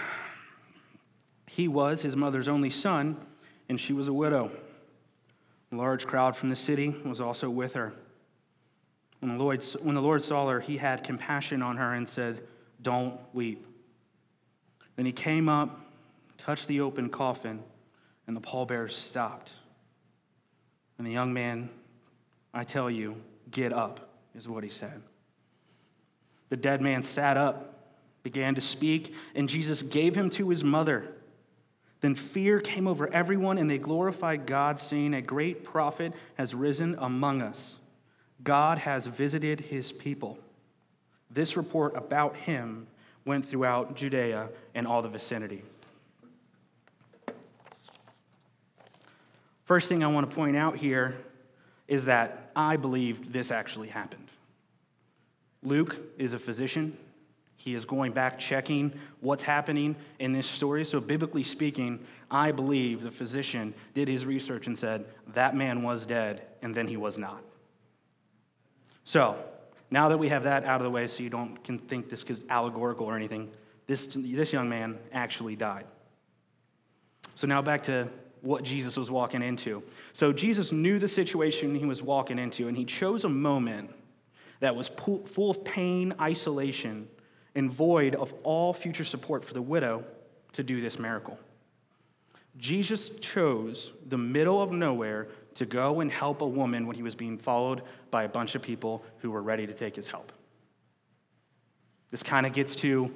He 1.46 1.66
was 1.66 2.00
his 2.00 2.14
mother's 2.16 2.46
only 2.46 2.70
son, 2.70 3.16
and 3.68 3.78
she 3.78 3.92
was 3.92 4.06
a 4.06 4.12
widow. 4.12 4.52
A 5.72 5.76
large 5.76 6.06
crowd 6.06 6.34
from 6.34 6.48
the 6.48 6.56
city 6.56 6.88
was 7.04 7.20
also 7.20 7.48
with 7.48 7.74
her. 7.74 7.92
When 9.20 9.36
the, 9.36 9.42
Lord, 9.42 9.62
when 9.82 9.94
the 9.94 10.00
Lord 10.00 10.24
saw 10.24 10.48
her, 10.48 10.60
he 10.60 10.76
had 10.76 11.04
compassion 11.04 11.62
on 11.62 11.76
her 11.76 11.94
and 11.94 12.08
said, 12.08 12.42
Don't 12.82 13.20
weep. 13.32 13.66
Then 14.96 15.06
he 15.06 15.12
came 15.12 15.48
up, 15.48 15.80
touched 16.38 16.66
the 16.66 16.80
open 16.80 17.10
coffin, 17.10 17.62
and 18.26 18.36
the 18.36 18.40
pallbearers 18.40 18.96
stopped. 18.96 19.52
And 20.98 21.06
the 21.06 21.12
young 21.12 21.32
man, 21.32 21.70
I 22.52 22.64
tell 22.64 22.90
you, 22.90 23.16
get 23.50 23.72
up, 23.72 24.10
is 24.34 24.48
what 24.48 24.64
he 24.64 24.70
said. 24.70 25.02
The 26.48 26.56
dead 26.56 26.80
man 26.80 27.02
sat 27.02 27.36
up, 27.36 27.74
began 28.22 28.54
to 28.56 28.60
speak, 28.60 29.14
and 29.34 29.48
Jesus 29.48 29.82
gave 29.82 30.14
him 30.14 30.30
to 30.30 30.48
his 30.48 30.64
mother. 30.64 31.12
Then 32.00 32.14
fear 32.14 32.60
came 32.60 32.86
over 32.86 33.12
everyone, 33.12 33.58
and 33.58 33.70
they 33.70 33.78
glorified 33.78 34.46
God, 34.46 34.78
saying, 34.80 35.14
A 35.14 35.20
great 35.20 35.64
prophet 35.64 36.14
has 36.34 36.54
risen 36.54 36.96
among 36.98 37.42
us. 37.42 37.76
God 38.42 38.78
has 38.78 39.06
visited 39.06 39.60
his 39.60 39.92
people. 39.92 40.38
This 41.30 41.56
report 41.56 41.94
about 41.96 42.36
him 42.36 42.86
went 43.24 43.46
throughout 43.46 43.94
Judea 43.94 44.48
and 44.74 44.86
all 44.86 45.02
the 45.02 45.08
vicinity. 45.08 45.62
First 49.64 49.88
thing 49.88 50.02
I 50.02 50.08
want 50.08 50.28
to 50.28 50.34
point 50.34 50.56
out 50.56 50.76
here 50.76 51.16
is 51.86 52.06
that 52.06 52.50
I 52.56 52.76
believe 52.76 53.32
this 53.32 53.50
actually 53.50 53.88
happened. 53.88 54.26
Luke 55.62 55.96
is 56.18 56.32
a 56.32 56.38
physician, 56.38 56.96
he 57.60 57.74
is 57.74 57.84
going 57.84 58.12
back, 58.12 58.38
checking 58.38 58.90
what's 59.20 59.42
happening 59.42 59.94
in 60.18 60.32
this 60.32 60.46
story. 60.46 60.82
So, 60.82 60.98
biblically 60.98 61.42
speaking, 61.42 62.00
I 62.30 62.52
believe 62.52 63.02
the 63.02 63.10
physician 63.10 63.74
did 63.92 64.08
his 64.08 64.24
research 64.24 64.66
and 64.66 64.78
said, 64.78 65.04
that 65.34 65.54
man 65.54 65.82
was 65.82 66.06
dead, 66.06 66.46
and 66.62 66.74
then 66.74 66.88
he 66.88 66.96
was 66.96 67.18
not. 67.18 67.42
So, 69.04 69.36
now 69.90 70.08
that 70.08 70.16
we 70.16 70.30
have 70.30 70.42
that 70.44 70.64
out 70.64 70.80
of 70.80 70.84
the 70.84 70.90
way, 70.90 71.06
so 71.06 71.22
you 71.22 71.28
don't 71.28 71.62
can 71.62 71.78
think 71.78 72.08
this 72.08 72.22
is 72.22 72.40
allegorical 72.48 73.04
or 73.04 73.14
anything, 73.14 73.50
this, 73.86 74.08
this 74.16 74.54
young 74.54 74.70
man 74.70 74.98
actually 75.12 75.54
died. 75.54 75.84
So, 77.34 77.46
now 77.46 77.60
back 77.60 77.82
to 77.82 78.08
what 78.40 78.62
Jesus 78.62 78.96
was 78.96 79.10
walking 79.10 79.42
into. 79.42 79.82
So, 80.14 80.32
Jesus 80.32 80.72
knew 80.72 80.98
the 80.98 81.08
situation 81.08 81.74
he 81.74 81.84
was 81.84 82.02
walking 82.02 82.38
into, 82.38 82.68
and 82.68 82.76
he 82.76 82.86
chose 82.86 83.24
a 83.24 83.28
moment 83.28 83.90
that 84.60 84.74
was 84.74 84.88
full 84.88 85.50
of 85.50 85.62
pain, 85.62 86.14
isolation, 86.18 87.06
and 87.54 87.70
void 87.70 88.14
of 88.14 88.32
all 88.42 88.72
future 88.72 89.04
support 89.04 89.44
for 89.44 89.54
the 89.54 89.62
widow 89.62 90.04
to 90.52 90.62
do 90.62 90.80
this 90.80 90.98
miracle. 90.98 91.38
Jesus 92.56 93.10
chose 93.20 93.92
the 94.08 94.18
middle 94.18 94.60
of 94.60 94.72
nowhere 94.72 95.28
to 95.54 95.66
go 95.66 96.00
and 96.00 96.10
help 96.10 96.42
a 96.42 96.46
woman 96.46 96.86
when 96.86 96.96
he 96.96 97.02
was 97.02 97.14
being 97.14 97.38
followed 97.38 97.82
by 98.10 98.24
a 98.24 98.28
bunch 98.28 98.54
of 98.54 98.62
people 98.62 99.04
who 99.18 99.30
were 99.30 99.42
ready 99.42 99.66
to 99.66 99.72
take 99.72 99.96
his 99.96 100.06
help. 100.06 100.32
This 102.10 102.22
kind 102.22 102.46
of 102.46 102.52
gets 102.52 102.74
to 102.76 103.12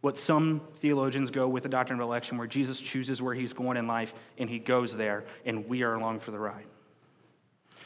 what 0.00 0.18
some 0.18 0.60
theologians 0.78 1.30
go 1.30 1.46
with 1.48 1.62
the 1.62 1.68
doctrine 1.68 2.00
of 2.00 2.04
election, 2.04 2.36
where 2.36 2.46
Jesus 2.48 2.80
chooses 2.80 3.22
where 3.22 3.34
he's 3.34 3.52
going 3.52 3.76
in 3.76 3.86
life 3.86 4.14
and 4.36 4.50
he 4.50 4.58
goes 4.58 4.96
there, 4.96 5.24
and 5.44 5.68
we 5.68 5.82
are 5.82 5.94
along 5.94 6.20
for 6.20 6.32
the 6.32 6.38
ride. 6.38 6.66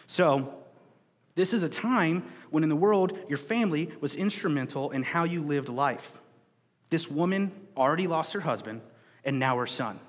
So, 0.07 0.55
this 1.37 1.53
is 1.53 1.63
a 1.63 1.69
time 1.69 2.25
when 2.51 2.65
in 2.65 2.69
the 2.69 2.75
world 2.75 3.17
your 3.29 3.39
family 3.39 3.91
was 4.01 4.15
instrumental 4.15 4.91
in 4.91 5.05
how 5.05 5.23
you 5.25 5.43
lived 5.43 5.69
life. 5.69 6.11
This 6.91 7.09
woman 7.09 7.53
already 7.77 8.07
lost 8.07 8.33
her 8.33 8.41
husband 8.41 8.81
and 9.23 9.39
now 9.39 9.59
her 9.59 9.67
son. 9.67 10.01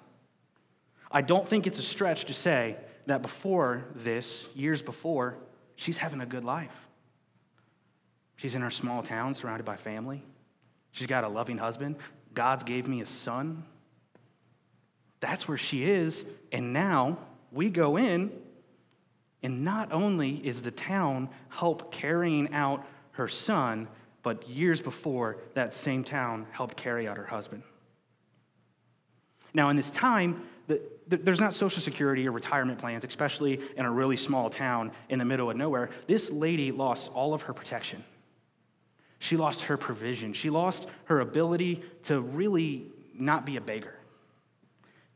I 1.12 1.22
don't 1.22 1.48
think 1.48 1.68
it's 1.68 1.80
a 1.80 1.84
stretch 1.84 2.26
to 2.26 2.34
say 2.34 2.78
that 3.06 3.22
before 3.22 3.86
this, 3.94 4.46
years 4.56 4.82
before, 4.82 5.38
she's 5.76 5.98
having 5.98 6.22
a 6.22 6.26
good 6.26 6.44
life. 6.44 6.76
She's 8.38 8.56
in 8.56 8.62
her 8.62 8.72
small 8.72 9.04
town 9.04 9.34
surrounded 9.34 9.66
by 9.66 9.76
family. 9.76 10.24
She's 10.92 11.08
got 11.08 11.24
a 11.24 11.28
loving 11.28 11.58
husband. 11.58 11.98
God's 12.34 12.64
gave 12.64 12.88
me 12.88 13.02
a 13.02 13.06
son. 13.06 13.64
That's 15.20 15.48
where 15.48 15.58
she 15.58 15.84
is. 15.84 16.24
And 16.52 16.72
now 16.72 17.18
we 17.52 17.70
go 17.70 17.98
in, 17.98 18.32
and 19.48 19.64
not 19.64 19.94
only 19.94 20.46
is 20.46 20.62
the 20.62 20.72
town 20.72 21.30
help 21.48 21.90
carrying 21.90 22.54
out 22.54 22.86
her 23.12 23.30
son, 23.30 23.88
but 24.22 24.46
years 24.50 24.82
before, 24.82 25.38
that 25.54 25.72
same 25.72 26.04
town 26.04 26.46
helped 26.52 26.76
carry 26.76 27.08
out 27.08 27.16
her 27.16 27.26
husband. 27.26 27.64
Now, 29.54 29.70
in 29.70 29.78
this 29.78 29.90
time, 29.90 30.44
the, 30.68 30.82
the, 31.08 31.16
there's 31.16 31.40
not 31.40 31.54
social 31.54 31.82
security 31.82 32.28
or 32.28 32.34
retirement 32.34 32.78
plans, 32.78 33.06
especially 33.06 33.62
in 33.78 33.86
a 33.86 33.90
really 33.90 34.18
small 34.18 34.50
town 34.50 34.92
in 35.08 35.18
the 35.18 35.24
middle 35.24 35.50
of 35.50 35.56
nowhere. 35.56 35.92
This 36.08 36.30
lady 36.30 36.74
lost 36.74 37.10
all 37.14 37.34
of 37.34 37.44
her 37.44 37.54
protection. 37.54 38.04
She 39.20 39.38
lost 39.38 39.62
her 39.62 39.78
provision. 39.78 40.34
She 40.34 40.50
lost 40.50 40.88
her 41.06 41.22
ability 41.22 41.84
to 42.04 42.20
really 42.20 42.88
not 43.14 43.46
be 43.46 43.56
a 43.56 43.62
beggar. 43.62 43.96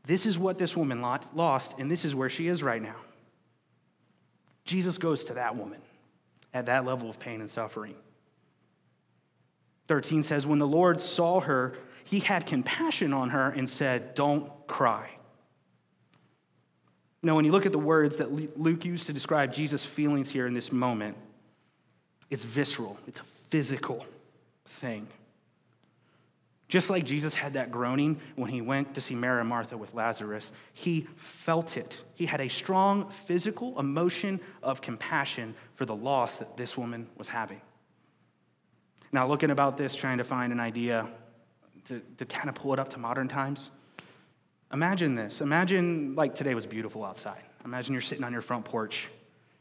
This 0.06 0.24
is 0.24 0.38
what 0.38 0.56
this 0.56 0.74
woman 0.74 1.02
lost, 1.02 1.74
and 1.78 1.90
this 1.90 2.06
is 2.06 2.14
where 2.14 2.30
she 2.30 2.48
is 2.48 2.62
right 2.62 2.80
now. 2.80 2.96
Jesus 4.64 4.98
goes 4.98 5.24
to 5.26 5.34
that 5.34 5.56
woman 5.56 5.80
at 6.54 6.66
that 6.66 6.84
level 6.84 7.10
of 7.10 7.18
pain 7.18 7.40
and 7.40 7.50
suffering. 7.50 7.94
13 9.88 10.22
says, 10.22 10.46
When 10.46 10.58
the 10.58 10.66
Lord 10.66 11.00
saw 11.00 11.40
her, 11.40 11.74
he 12.04 12.20
had 12.20 12.46
compassion 12.46 13.12
on 13.12 13.30
her 13.30 13.50
and 13.50 13.68
said, 13.68 14.14
Don't 14.14 14.50
cry. 14.66 15.10
Now, 17.22 17.36
when 17.36 17.44
you 17.44 17.52
look 17.52 17.66
at 17.66 17.72
the 17.72 17.78
words 17.78 18.16
that 18.16 18.58
Luke 18.58 18.84
used 18.84 19.06
to 19.06 19.12
describe 19.12 19.52
Jesus' 19.52 19.84
feelings 19.84 20.28
here 20.28 20.46
in 20.46 20.54
this 20.54 20.72
moment, 20.72 21.16
it's 22.30 22.44
visceral, 22.44 22.98
it's 23.06 23.20
a 23.20 23.24
physical 23.24 24.04
thing. 24.64 25.06
Just 26.72 26.88
like 26.88 27.04
Jesus 27.04 27.34
had 27.34 27.52
that 27.52 27.70
groaning 27.70 28.18
when 28.34 28.50
he 28.50 28.62
went 28.62 28.94
to 28.94 29.02
see 29.02 29.14
Mary 29.14 29.40
and 29.40 29.48
Martha 29.50 29.76
with 29.76 29.92
Lazarus, 29.92 30.52
he 30.72 31.06
felt 31.16 31.76
it. 31.76 32.02
He 32.14 32.24
had 32.24 32.40
a 32.40 32.48
strong 32.48 33.10
physical 33.10 33.78
emotion 33.78 34.40
of 34.62 34.80
compassion 34.80 35.54
for 35.74 35.84
the 35.84 35.94
loss 35.94 36.38
that 36.38 36.56
this 36.56 36.74
woman 36.74 37.08
was 37.18 37.28
having. 37.28 37.60
Now, 39.12 39.26
looking 39.26 39.50
about 39.50 39.76
this, 39.76 39.94
trying 39.94 40.16
to 40.16 40.24
find 40.24 40.50
an 40.50 40.60
idea 40.60 41.06
to, 41.88 42.00
to 42.16 42.24
kind 42.24 42.48
of 42.48 42.54
pull 42.54 42.72
it 42.72 42.78
up 42.78 42.88
to 42.94 42.98
modern 42.98 43.28
times, 43.28 43.70
imagine 44.72 45.14
this. 45.14 45.42
Imagine 45.42 46.14
like 46.14 46.34
today 46.34 46.54
was 46.54 46.64
beautiful 46.64 47.04
outside. 47.04 47.42
Imagine 47.66 47.92
you're 47.92 48.00
sitting 48.00 48.24
on 48.24 48.32
your 48.32 48.40
front 48.40 48.64
porch, 48.64 49.08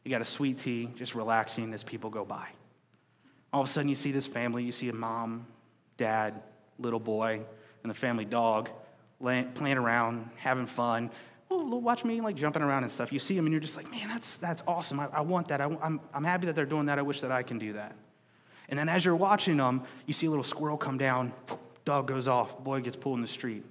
you 0.05 0.11
got 0.11 0.21
a 0.21 0.23
sweet 0.23 0.59
tea, 0.59 0.89
just 0.95 1.13
relaxing 1.13 1.73
as 1.73 1.83
people 1.83 2.09
go 2.09 2.23
by. 2.23 2.47
All 3.51 3.63
of 3.63 3.67
a 3.67 3.69
sudden, 3.69 3.89
you 3.89 3.95
see 3.95 4.13
this 4.13 4.27
family, 4.27 4.63
you 4.63 4.71
see 4.71 4.87
a 4.87 4.93
mom, 4.93 5.45
dad, 5.97 6.41
little 6.81 6.99
boy, 6.99 7.41
and 7.83 7.89
the 7.89 7.93
family 7.93 8.25
dog 8.25 8.69
playing 9.19 9.77
around, 9.77 10.29
having 10.35 10.65
fun. 10.65 11.11
Watch 11.49 12.05
me 12.05 12.21
like 12.21 12.35
jumping 12.35 12.61
around 12.61 12.83
and 12.83 12.91
stuff. 12.91 13.11
You 13.11 13.19
see 13.19 13.35
them 13.35 13.45
and 13.45 13.51
you're 13.51 13.61
just 13.61 13.75
like, 13.75 13.91
man, 13.91 14.07
that's, 14.07 14.37
that's 14.37 14.63
awesome. 14.65 14.99
I, 14.99 15.07
I 15.11 15.21
want 15.21 15.49
that. 15.49 15.59
I, 15.61 15.65
I'm, 15.65 15.99
I'm 16.13 16.23
happy 16.23 16.45
that 16.47 16.55
they're 16.55 16.65
doing 16.65 16.85
that. 16.85 16.97
I 16.97 17.01
wish 17.01 17.21
that 17.21 17.31
I 17.31 17.43
can 17.43 17.59
do 17.59 17.73
that. 17.73 17.95
And 18.69 18.79
then 18.79 18.87
as 18.87 19.03
you're 19.03 19.17
watching 19.17 19.57
them, 19.57 19.83
you 20.05 20.13
see 20.13 20.27
a 20.27 20.29
little 20.29 20.45
squirrel 20.45 20.77
come 20.77 20.97
down, 20.97 21.33
dog 21.83 22.07
goes 22.07 22.29
off, 22.29 22.63
boy 22.63 22.79
gets 22.79 22.95
pulled 22.95 23.17
in 23.17 23.21
the 23.21 23.27
street. 23.27 23.65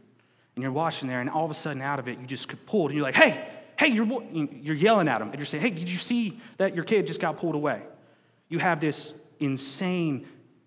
And 0.56 0.62
you're 0.62 0.72
watching 0.72 1.08
there, 1.08 1.20
and 1.20 1.30
all 1.30 1.44
of 1.44 1.50
a 1.50 1.54
sudden 1.54 1.80
out 1.80 1.98
of 1.98 2.06
it, 2.06 2.18
you 2.20 2.26
just 2.26 2.48
get 2.48 2.66
pulled, 2.66 2.90
and 2.90 2.98
you're 2.98 3.06
like, 3.06 3.14
hey, 3.14 3.48
hey, 3.78 3.88
you're, 3.88 4.22
you're 4.32 4.76
yelling 4.76 5.08
at 5.08 5.20
them. 5.20 5.30
And 5.30 5.38
you're 5.38 5.46
saying, 5.46 5.62
hey, 5.62 5.70
did 5.70 5.88
you 5.88 5.96
see 5.96 6.38
that 6.58 6.74
your 6.74 6.84
kid 6.84 7.06
just 7.06 7.18
got 7.18 7.38
pulled 7.38 7.54
away? 7.54 7.80
You 8.50 8.58
have 8.58 8.78
this 8.78 9.14
insane 9.38 10.26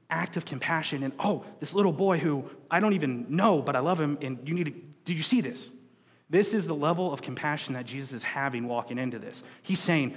act 0.09 0.37
of 0.37 0.45
compassion, 0.45 1.03
and 1.03 1.13
oh, 1.19 1.43
this 1.59 1.73
little 1.73 1.91
boy 1.91 2.19
who 2.19 2.49
I 2.69 2.79
don't 2.79 2.93
even 2.93 3.25
know, 3.29 3.61
but 3.61 3.75
I 3.75 3.79
love 3.79 3.99
him, 3.99 4.17
and 4.21 4.39
you 4.47 4.53
need 4.53 4.65
to, 4.65 4.73
did 5.05 5.17
you 5.17 5.23
see 5.23 5.41
this? 5.41 5.69
This 6.29 6.53
is 6.53 6.65
the 6.65 6.75
level 6.75 7.13
of 7.13 7.21
compassion 7.21 7.73
that 7.75 7.85
Jesus 7.85 8.13
is 8.13 8.23
having 8.23 8.67
walking 8.67 8.97
into 8.97 9.19
this. 9.19 9.43
He's 9.61 9.79
saying, 9.79 10.15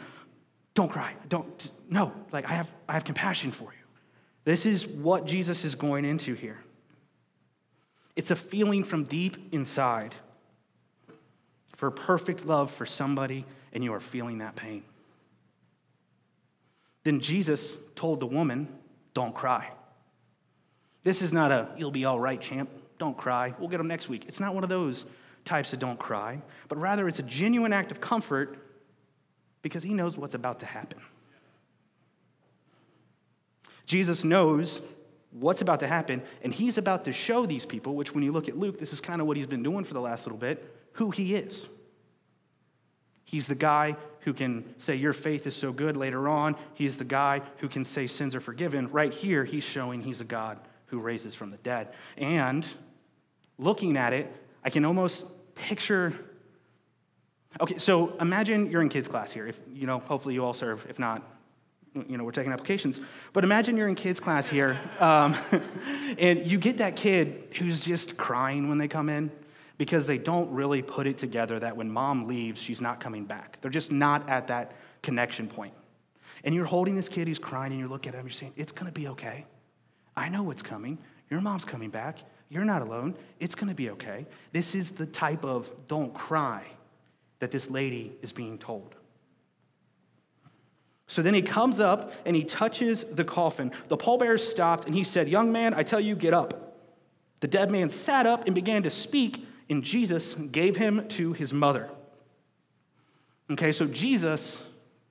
don't 0.75 0.91
cry, 0.91 1.15
don't, 1.29 1.73
no, 1.89 2.13
like 2.33 2.45
I 2.45 2.53
have, 2.53 2.71
I 2.89 2.95
have 2.95 3.05
compassion 3.05 3.53
for 3.53 3.65
you. 3.65 3.85
This 4.45 4.67
is 4.67 4.87
what 4.87 5.27
Jesus 5.27 5.65
is 5.65 5.75
going 5.75 6.05
into 6.05 6.35
here. 6.35 6.59
It's 8.15 8.31
a 8.31 8.37
feeling 8.37 8.85
from 8.85 9.05
deep 9.05 9.37
inside 9.53 10.15
for 11.77 11.91
perfect 11.91 12.47
love 12.47 12.71
for 12.71 12.87
somebody, 12.87 13.45
and 13.73 13.85
you 13.85 13.93
are 13.93 14.01
feeling 14.01 14.39
that 14.39 14.57
pain. 14.57 14.83
Then 17.05 17.21
Jesus 17.21 17.77
told 17.95 18.21
the 18.21 18.27
woman, 18.27 18.69
Don't 19.17 19.35
cry. 19.35 19.71
This 21.03 21.23
is 21.23 21.33
not 21.33 21.51
a, 21.51 21.69
you'll 21.79 21.91
be 21.91 22.05
all 22.05 22.21
right, 22.21 22.39
champ. 22.39 22.69
Don't 22.99 23.17
cry. 23.17 23.55
We'll 23.59 23.71
get 23.71 23.79
them 23.79 23.89
next 23.89 24.11
week. 24.11 24.27
It's 24.29 24.41
not 24.41 24.55
one 24.55 24.63
of 24.63 24.69
those 24.69 25.07
types 25.47 25.73
of 25.73 25.79
don't 25.79 25.99
cry, 25.99 26.43
but 26.69 26.77
rather 26.77 27.09
it's 27.09 27.19
a 27.19 27.23
genuine 27.23 27.73
act 27.73 27.91
of 27.91 27.99
comfort 27.99 28.59
because 29.63 29.83
he 29.83 29.95
knows 29.95 30.19
what's 30.19 30.35
about 30.35 30.61
to 30.61 30.67
happen. 30.67 31.01
Jesus 33.87 34.23
knows 34.23 34.83
what's 35.31 35.63
about 35.63 35.81
to 35.81 35.87
happen, 35.87 36.21
and 36.43 36.53
he's 36.53 36.77
about 36.77 37.07
to 37.07 37.13
show 37.15 37.47
these 37.47 37.65
people, 37.65 37.95
which 37.95 38.15
when 38.15 38.23
you 38.23 38.33
look 38.33 38.51
at 38.51 38.59
Luke, 38.59 38.79
this 38.79 38.93
is 38.93 39.01
kind 39.01 39.23
of 39.23 39.27
what 39.27 39.39
he's 39.39 39.47
been 39.47 39.63
doing 39.63 39.87
for 39.87 39.95
the 39.95 40.01
last 40.01 40.27
little 40.27 40.39
bit, 40.39 40.63
who 40.93 41.11
he 41.11 41.35
is. 41.35 41.67
He's 43.25 43.47
the 43.47 43.55
guy 43.55 43.97
who 44.27 44.35
can 44.35 44.65
say, 44.79 44.97
Your 44.97 45.15
faith 45.15 45.47
is 45.47 45.57
so 45.57 45.73
good 45.73 45.97
later 45.97 46.29
on. 46.29 46.57
He's 46.75 46.97
the 46.97 47.05
guy 47.05 47.43
who 47.59 47.69
can 47.69 47.85
say, 47.85 48.09
Sins 48.09 48.35
are 48.35 48.41
forgiven. 48.41 48.91
Right 48.91 49.15
here, 49.15 49.45
he's 49.45 49.65
showing 49.65 50.03
he's 50.03 50.21
a 50.21 50.25
God 50.25 50.59
who 50.87 50.99
raises 50.99 51.35
from 51.35 51.51
the 51.51 51.57
dead. 51.59 51.95
And 52.19 52.67
looking 53.57 53.97
at 53.97 54.13
it, 54.13 54.31
I 54.65 54.71
can 54.71 54.85
almost 54.85 55.25
picture. 55.55 56.13
Okay, 57.61 57.79
so 57.79 58.17
imagine 58.19 58.69
you're 58.69 58.83
in 58.83 58.89
kids' 58.89 59.07
class 59.07 59.31
here. 59.31 59.47
If 59.47 59.59
you 59.73 59.87
know, 59.87 60.01
hopefully 60.01 60.35
you 60.35 60.45
all 60.45 60.55
serve. 60.55 60.85
If 60.89 60.99
not, 60.99 61.23
you 61.95 62.19
know, 62.19 62.25
we're 62.25 62.33
taking 62.33 62.53
applications. 62.53 63.01
But 63.33 63.45
imagine 63.45 63.77
you're 63.77 63.89
in 63.89 63.95
kids' 63.95 64.19
class 64.19 64.49
here, 64.49 64.77
um, 64.99 65.37
and 66.19 66.45
you 66.45 66.59
get 66.59 66.79
that 66.79 66.97
kid 66.97 67.55
who's 67.59 67.81
just 67.81 68.17
crying 68.17 68.69
when 68.69 68.79
they 68.79 68.89
come 68.89 69.09
in 69.09 69.31
because 69.79 70.07
they 70.07 70.19
don't 70.19 70.51
really 70.51 70.83
put 70.83 71.07
it 71.07 71.19
together 71.19 71.59
that 71.59 71.77
when 71.77 71.91
mom 71.91 72.27
leaves, 72.27 72.61
she's 72.61 72.81
not 72.81 73.01
coming 73.01 73.25
back. 73.25 73.59
They're 73.61 73.71
just 73.71 73.93
not 73.93 74.29
at 74.29 74.47
that 74.49 74.73
connection 75.03 75.49
point. 75.49 75.75
And 76.45 76.55
you're 76.55 76.65
holding 76.65 76.95
this 76.95 77.09
kid 77.09 77.29
who's 77.29 77.39
crying, 77.39 77.73
and 77.73 77.81
you 77.81 77.89
look 77.89 78.07
at 78.07 78.15
him, 78.15 78.23
you're 78.23 78.31
saying, 78.31 78.53
It's 78.57 78.73
gonna 78.73 78.93
be 78.93 79.09
okay. 79.09 79.45
I 80.17 80.29
know 80.29 80.43
what's 80.43 80.63
coming. 80.63 80.99
Your 81.31 81.41
mom's 81.41 81.65
coming 81.65 81.91
back. 81.91 82.19
You're 82.49 82.65
not 82.65 82.83
alone. 82.83 83.17
It's 83.41 83.55
gonna 83.55 83.75
be 83.75 83.91
okay. 83.91 84.27
This 84.53 84.75
is 84.75 84.91
the 84.91 85.07
type 85.07 85.45
of 85.45 85.71
don't 85.89 86.15
cry 86.15 86.65
that 87.41 87.51
this 87.51 87.69
lady 87.69 88.17
is 88.23 88.33
being 88.33 88.59
told. 88.59 88.95
So 91.09 91.23
then 91.23 91.35
he 91.35 91.43
comes 91.43 91.79
up 91.79 92.13
and 92.25 92.35
he 92.35 92.45
touches 92.45 93.05
the 93.05 93.25
coffin. 93.25 93.71
The 93.89 93.97
pallbearer 93.97 94.41
stopped 94.41 94.87
and 94.87 94.95
he 94.95 95.05
said, 95.05 95.29
Young 95.29 95.53
man, 95.53 95.75
I 95.75 95.83
tell 95.83 96.01
you, 96.01 96.17
get 96.17 96.35
up. 96.35 96.79
The 97.41 97.49
dead 97.49 97.71
man 97.71 97.91
sat 97.91 98.27
up 98.27 98.47
and 98.47 98.55
began 98.55 98.83
to 98.85 98.91
speak, 98.91 99.47
and 99.69 99.83
Jesus 99.83 100.35
gave 100.35 100.77
him 100.77 101.09
to 101.09 101.33
his 101.33 101.53
mother. 101.53 101.89
Okay, 103.51 103.73
so 103.73 103.87
Jesus 103.87 104.61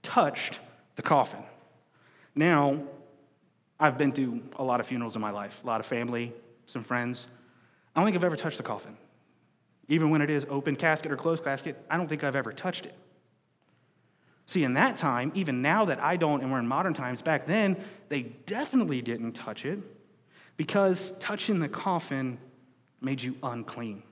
touched 0.02 0.60
the 0.96 1.02
coffin. 1.02 1.44
Now, 2.36 2.84
I've 3.80 3.98
been 3.98 4.12
through 4.12 4.42
a 4.58 4.64
lot 4.64 4.80
of 4.80 4.88
funerals 4.88 5.16
in 5.16 5.22
my 5.22 5.32
life, 5.32 5.60
a 5.64 5.68
lot 5.68 5.80
of 5.80 5.86
family, 5.86 6.34
some 6.66 6.84
friends. 6.84 7.28
I 7.96 8.00
don't 8.00 8.08
think 8.08 8.18
I've 8.18 8.24
ever 8.24 8.36
touched 8.36 8.58
the 8.58 8.64
coffin. 8.64 8.98
Even 9.88 10.10
when 10.10 10.22
it 10.22 10.30
is 10.30 10.46
open 10.50 10.76
casket 10.76 11.12
or 11.12 11.18
closed 11.18 11.44
casket, 11.44 11.78
I 11.90 11.98
don't 11.98 12.08
think 12.08 12.24
I've 12.24 12.36
ever 12.36 12.52
touched 12.52 12.86
it. 12.86 12.96
See, 14.48 14.64
in 14.64 14.74
that 14.74 14.98
time, 14.98 15.32
even 15.36 15.62
now 15.62 15.86
that 15.86 16.00
I 16.00 16.18
don't, 16.18 16.42
and 16.42 16.52
we're 16.52 16.60
in 16.60 16.68
modern 16.68 16.94
times, 16.94 17.22
back 17.22 17.46
then, 17.46 17.78
they 18.10 18.24
definitely 18.24 19.02
didn't 19.02 19.34
touch 19.34 19.66
it 19.66 19.80
because 20.58 21.12
touching 21.20 21.60
the 21.60 21.70
coffin 21.70 22.38
made 23.02 23.22
you 23.22 23.36
unclean. 23.44 24.04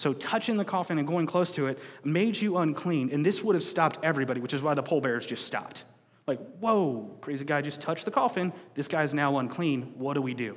So, 0.00 0.14
touching 0.14 0.56
the 0.56 0.64
coffin 0.64 0.96
and 0.96 1.06
going 1.06 1.26
close 1.26 1.50
to 1.56 1.66
it 1.66 1.78
made 2.04 2.34
you 2.34 2.56
unclean, 2.56 3.10
and 3.12 3.24
this 3.24 3.42
would 3.42 3.54
have 3.54 3.62
stopped 3.62 3.98
everybody, 4.02 4.40
which 4.40 4.54
is 4.54 4.62
why 4.62 4.72
the 4.72 4.82
pallbearers 4.82 5.26
just 5.26 5.44
stopped. 5.44 5.84
Like, 6.26 6.40
whoa, 6.58 7.18
crazy 7.20 7.44
guy 7.44 7.60
just 7.60 7.82
touched 7.82 8.06
the 8.06 8.10
coffin. 8.10 8.54
This 8.72 8.88
guy's 8.88 9.12
now 9.12 9.36
unclean. 9.36 9.92
What 9.98 10.14
do 10.14 10.22
we 10.22 10.32
do? 10.32 10.56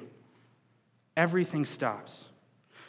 Everything 1.17 1.65
stops. 1.65 2.23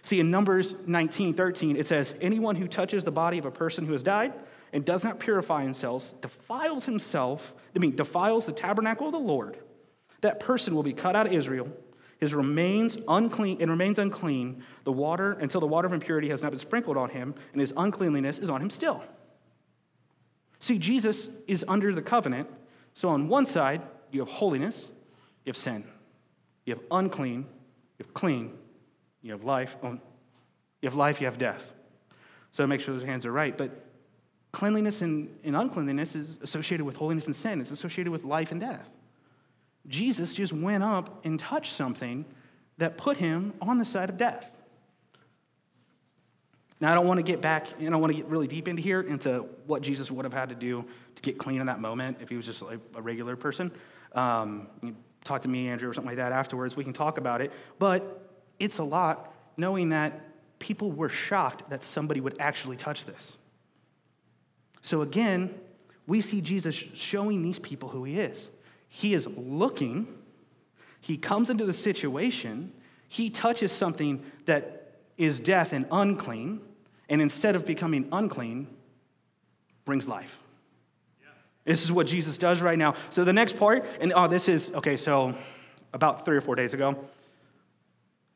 See, 0.03 0.21
in 0.21 0.31
Numbers 0.31 0.77
19 0.87 1.35
13, 1.35 1.77
it 1.77 1.89
says, 1.89 2.15
Anyone 2.21 2.55
who 2.55 2.69
touches 2.69 3.03
the 3.03 3.11
body 3.11 3.39
of 3.39 3.47
a 3.47 3.51
person 3.51 3.85
who 3.85 3.93
has 3.93 4.05
died 4.05 4.33
and 4.73 4.85
does 4.85 5.03
not 5.03 5.19
purify 5.19 5.65
himself 5.65 6.15
defiles 6.21 6.85
himself, 6.85 7.53
I 7.75 7.81
mean, 7.81 7.97
defiles 7.97 8.47
the 8.47 8.53
tabernacle 8.53 9.07
of 9.07 9.13
the 9.13 9.19
Lord. 9.19 9.59
That 10.21 10.39
person 10.39 10.73
will 10.77 10.85
be 10.85 10.93
cut 10.93 11.17
out 11.17 11.27
of 11.27 11.33
Israel. 11.33 11.69
His 12.25 12.33
remains 12.33 12.97
unclean 13.07 13.59
and 13.61 13.71
remains 13.71 13.99
unclean 13.99 14.65
the 14.85 14.93
water 14.93 15.33
until 15.33 15.61
the 15.61 15.67
water 15.67 15.85
of 15.85 15.93
impurity 15.93 16.31
has 16.31 16.43
not 16.43 16.53
been 16.53 16.59
sprinkled 16.59 16.97
on 16.97 17.11
him, 17.11 17.35
and 17.53 17.61
his 17.61 17.75
uncleanliness 17.77 18.39
is 18.39 18.49
on 18.49 18.63
him 18.63 18.71
still. 18.71 19.05
See, 20.59 20.79
Jesus 20.79 21.29
is 21.47 21.67
under 21.69 21.95
the 21.95 22.01
covenant. 22.01 22.49
So 22.95 23.11
on 23.11 23.29
one 23.29 23.45
side, 23.45 23.83
you 24.11 24.21
have 24.21 24.31
holiness, 24.31 24.91
you 25.45 25.51
have 25.51 25.57
sin. 25.59 25.85
You 26.65 26.77
have 26.77 26.83
unclean, 26.91 27.41
you 27.99 28.07
have 28.07 28.15
clean, 28.15 28.57
you 29.21 29.33
have 29.33 29.45
life. 29.45 29.77
Oh, 29.83 29.91
you 30.81 30.89
have 30.89 30.95
life, 30.95 31.21
you 31.21 31.27
have 31.27 31.37
death. 31.37 31.75
So 32.53 32.67
make 32.67 32.81
sure 32.81 32.95
those 32.95 33.05
hands 33.05 33.27
are 33.27 33.33
right. 33.33 33.55
But 33.55 33.85
cleanliness 34.51 35.03
and, 35.03 35.29
and 35.45 35.55
uncleanliness 35.55 36.15
is 36.15 36.39
associated 36.41 36.87
with 36.87 36.97
holiness 36.97 37.27
and 37.27 37.37
sin, 37.37 37.61
it's 37.61 37.71
associated 37.71 38.13
with 38.13 38.25
life 38.25 38.51
and 38.51 38.63
death. 38.63 38.89
Jesus 39.87 40.33
just 40.33 40.53
went 40.53 40.83
up 40.83 41.25
and 41.25 41.39
touched 41.39 41.73
something 41.73 42.25
that 42.79 42.97
put 42.97 43.17
him 43.17 43.55
on 43.61 43.79
the 43.79 43.85
side 43.85 44.09
of 44.09 44.17
death. 44.17 44.51
Now, 46.81 46.93
I 46.93 46.95
don't 46.95 47.07
want 47.07 47.19
to 47.19 47.23
get 47.23 47.41
back, 47.41 47.69
and 47.79 47.87
I 47.87 47.91
don't 47.91 48.01
want 48.01 48.13
to 48.13 48.17
get 48.17 48.27
really 48.27 48.49
deep 48.49 48.67
into 48.69 48.83
here 48.83 49.01
into 49.01 49.47
what 49.67 49.83
Jesus 49.83 50.11
would 50.11 50.25
have 50.25 50.35
had 50.35 50.49
to 50.49 50.55
do 50.55 50.85
to 51.15 51.23
get 51.23 51.39
clean 51.39 51.61
in 51.61 51.67
that 51.67 51.81
moment 51.81 52.19
if 52.21 52.29
he 52.29 52.37
was 52.37 52.47
just 52.47 52.63
like 52.63 52.81
a 52.95 53.01
regular 53.01 53.37
person. 53.37 53.71
Um, 54.13 54.69
talk 55.23 55.43
to 55.43 55.49
me, 55.49 55.69
Andrew, 55.69 55.89
or 55.89 55.95
something 55.95 56.11
like 56.11 56.19
that 56.19 56.33
afterwards. 56.33 56.77
We 56.77 56.85
can 56.85 56.93
talk 56.93 57.17
about 57.19 57.41
it. 57.41 57.53
But 57.79 58.29
it's 58.59 58.79
a 58.79 58.85
lot 58.85 59.33
knowing 59.57 59.91
that 59.91 60.21
people 60.59 60.91
were 60.93 61.09
shocked 61.09 61.71
that 61.71 61.83
somebody 61.83 62.21
would 62.21 62.37
actually 62.39 62.77
touch 62.77 63.05
this. 63.05 63.37
So 64.83 65.03
again, 65.03 65.55
we 66.07 66.21
see 66.21 66.41
Jesus 66.41 66.75
showing 66.75 67.43
these 67.43 67.59
people 67.59 67.89
who 67.89 68.05
he 68.05 68.21
is. 68.21 68.51
He 68.95 69.13
is 69.13 69.27
looking, 69.27 70.07
he 71.01 71.17
comes 71.17 71.51
into 71.51 71.65
the 71.65 71.73
situation, 71.73 72.73
he 73.09 73.29
touches 73.29 73.73
something 73.73 74.23
that 74.45 74.93
is 75.19 75.41
death 75.41 75.73
and 75.73 75.85
unclean, 75.91 76.61
and 77.09 77.21
instead 77.21 77.57
of 77.57 77.67
becoming 77.67 78.09
unclean, 78.13 78.69
brings 79.85 80.07
life. 80.07 80.39
This 81.65 81.83
is 81.83 81.91
what 81.91 82.07
Jesus 82.07 82.39
does 82.39 82.63
right 82.63 82.79
now. 82.79 82.95
So 83.11 83.25
the 83.25 83.33
next 83.33 83.57
part, 83.57 83.85
and 84.01 84.13
oh, 84.15 84.29
this 84.29 84.49
is 84.49 84.71
okay. 84.71 84.97
So 84.97 85.35
about 85.93 86.25
three 86.25 86.37
or 86.37 86.41
four 86.41 86.55
days 86.55 86.73
ago, 86.73 86.97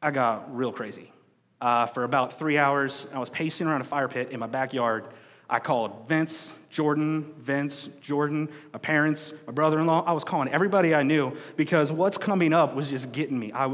I 0.02 0.10
got 0.10 0.56
real 0.56 0.72
crazy. 0.72 1.12
Uh, 1.60 1.86
for 1.86 2.02
about 2.02 2.36
three 2.36 2.58
hours, 2.58 3.06
I 3.14 3.20
was 3.20 3.30
pacing 3.30 3.68
around 3.68 3.82
a 3.82 3.84
fire 3.84 4.08
pit 4.08 4.30
in 4.32 4.40
my 4.40 4.48
backyard. 4.48 5.06
I 5.50 5.58
called 5.60 6.08
Vince, 6.08 6.54
Jordan, 6.70 7.32
Vince, 7.38 7.88
Jordan, 8.00 8.48
my 8.72 8.78
parents, 8.78 9.32
my 9.46 9.52
brother 9.52 9.78
in 9.80 9.86
law. 9.86 10.04
I 10.06 10.12
was 10.12 10.24
calling 10.24 10.48
everybody 10.52 10.94
I 10.94 11.02
knew 11.02 11.36
because 11.56 11.90
what's 11.90 12.18
coming 12.18 12.52
up 12.52 12.74
was 12.74 12.88
just 12.88 13.12
getting 13.12 13.38
me. 13.38 13.52
I, 13.52 13.66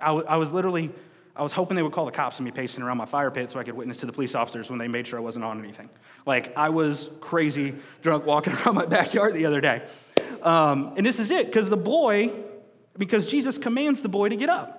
I, 0.00 0.12
I 0.12 0.36
was 0.36 0.52
literally 0.52 0.92
I 1.38 1.42
was 1.42 1.52
hoping 1.52 1.76
they 1.76 1.84
would 1.84 1.92
call 1.92 2.04
the 2.04 2.10
cops 2.10 2.38
and 2.38 2.44
me 2.44 2.50
pacing 2.50 2.82
around 2.82 2.96
my 2.96 3.06
fire 3.06 3.30
pit 3.30 3.48
so 3.48 3.60
I 3.60 3.62
could 3.62 3.74
witness 3.74 3.98
to 3.98 4.06
the 4.06 4.12
police 4.12 4.34
officers 4.34 4.70
when 4.70 4.80
they 4.80 4.88
made 4.88 5.06
sure 5.06 5.20
I 5.20 5.22
wasn't 5.22 5.44
on 5.44 5.60
anything. 5.60 5.88
Like, 6.26 6.56
I 6.56 6.68
was 6.68 7.10
crazy 7.20 7.76
drunk 8.02 8.26
walking 8.26 8.52
around 8.66 8.74
my 8.74 8.86
backyard 8.86 9.34
the 9.34 9.46
other 9.46 9.60
day. 9.60 9.86
Um, 10.42 10.94
and 10.96 11.06
this 11.06 11.20
is 11.20 11.30
it, 11.30 11.46
because 11.46 11.70
the 11.70 11.76
boy, 11.76 12.32
because 12.98 13.24
Jesus 13.24 13.56
commands 13.56 14.02
the 14.02 14.08
boy 14.08 14.30
to 14.30 14.36
get 14.36 14.50
up. 14.50 14.77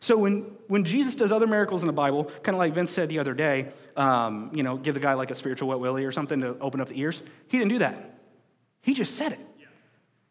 So 0.00 0.16
when, 0.16 0.56
when 0.68 0.84
Jesus 0.84 1.14
does 1.14 1.32
other 1.32 1.46
miracles 1.46 1.82
in 1.82 1.86
the 1.86 1.92
Bible, 1.92 2.24
kind 2.42 2.54
of 2.54 2.58
like 2.58 2.74
Vince 2.74 2.90
said 2.90 3.08
the 3.08 3.18
other 3.18 3.34
day, 3.34 3.68
um, 3.96 4.50
you 4.52 4.62
know, 4.62 4.76
give 4.76 4.94
the 4.94 5.00
guy 5.00 5.14
like 5.14 5.30
a 5.30 5.34
spiritual 5.34 5.68
wet 5.68 5.78
willy 5.78 6.04
or 6.04 6.12
something 6.12 6.40
to 6.40 6.56
open 6.60 6.80
up 6.80 6.88
the 6.88 7.00
ears, 7.00 7.22
he 7.48 7.58
didn't 7.58 7.70
do 7.70 7.78
that. 7.78 8.18
He 8.82 8.94
just 8.94 9.16
said 9.16 9.32
it. 9.32 9.40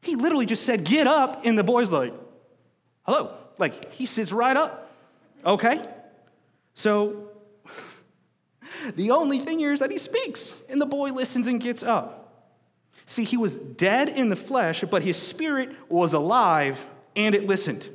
He 0.01 0.15
literally 0.15 0.45
just 0.45 0.63
said, 0.63 0.83
get 0.83 1.07
up, 1.07 1.45
and 1.45 1.57
the 1.57 1.63
boy's 1.63 1.89
like, 1.89 2.13
hello. 3.03 3.35
Like, 3.57 3.91
he 3.93 4.05
sits 4.05 4.31
right 4.31 4.55
up. 4.55 4.91
Okay? 5.43 5.83
So 6.75 7.31
the 8.95 9.11
only 9.11 9.39
thing 9.39 9.57
here 9.57 9.73
is 9.73 9.79
that 9.79 9.89
he 9.89 9.97
speaks, 9.97 10.53
and 10.69 10.79
the 10.79 10.85
boy 10.85 11.09
listens 11.09 11.47
and 11.47 11.59
gets 11.59 11.81
up. 11.81 12.25
See, 13.07 13.23
he 13.23 13.37
was 13.37 13.55
dead 13.55 14.09
in 14.09 14.29
the 14.29 14.35
flesh, 14.35 14.83
but 14.89 15.03
his 15.03 15.17
spirit 15.17 15.75
was 15.89 16.13
alive 16.13 16.83
and 17.15 17.35
it 17.35 17.47
listened. 17.47 17.89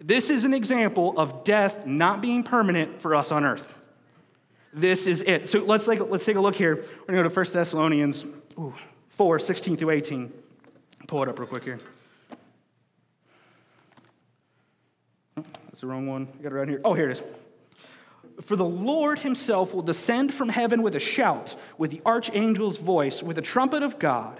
This 0.00 0.30
is 0.30 0.44
an 0.44 0.54
example 0.54 1.18
of 1.18 1.44
death 1.44 1.86
not 1.86 2.20
being 2.20 2.42
permanent 2.42 3.00
for 3.00 3.14
us 3.14 3.32
on 3.32 3.44
earth. 3.44 3.74
This 4.72 5.06
is 5.06 5.22
it. 5.22 5.48
So 5.48 5.60
let's 5.60 5.86
take, 5.86 6.00
let's 6.00 6.24
take 6.24 6.36
a 6.36 6.40
look 6.40 6.54
here. 6.54 6.76
We're 6.76 7.14
going 7.14 7.16
to 7.16 7.22
go 7.22 7.28
to 7.28 7.34
1 7.34 7.46
Thessalonians 7.52 8.26
4 9.10 9.38
16 9.38 9.76
through 9.76 9.90
18. 9.90 10.32
Pull 11.06 11.22
it 11.22 11.28
up 11.28 11.38
real 11.38 11.48
quick 11.48 11.64
here. 11.64 11.80
Oh, 15.36 15.44
that's 15.64 15.80
the 15.80 15.86
wrong 15.86 16.06
one. 16.06 16.28
I 16.38 16.42
got 16.42 16.52
it 16.52 16.54
right 16.54 16.68
here. 16.68 16.80
Oh, 16.84 16.94
here 16.94 17.10
it 17.10 17.18
is. 17.18 17.22
For 18.42 18.54
the 18.54 18.64
Lord 18.64 19.18
himself 19.18 19.74
will 19.74 19.82
descend 19.82 20.32
from 20.32 20.48
heaven 20.48 20.82
with 20.82 20.94
a 20.94 21.00
shout, 21.00 21.56
with 21.76 21.90
the 21.90 22.02
archangel's 22.06 22.78
voice, 22.78 23.22
with 23.22 23.36
the 23.36 23.42
trumpet 23.42 23.82
of 23.82 23.98
God. 23.98 24.38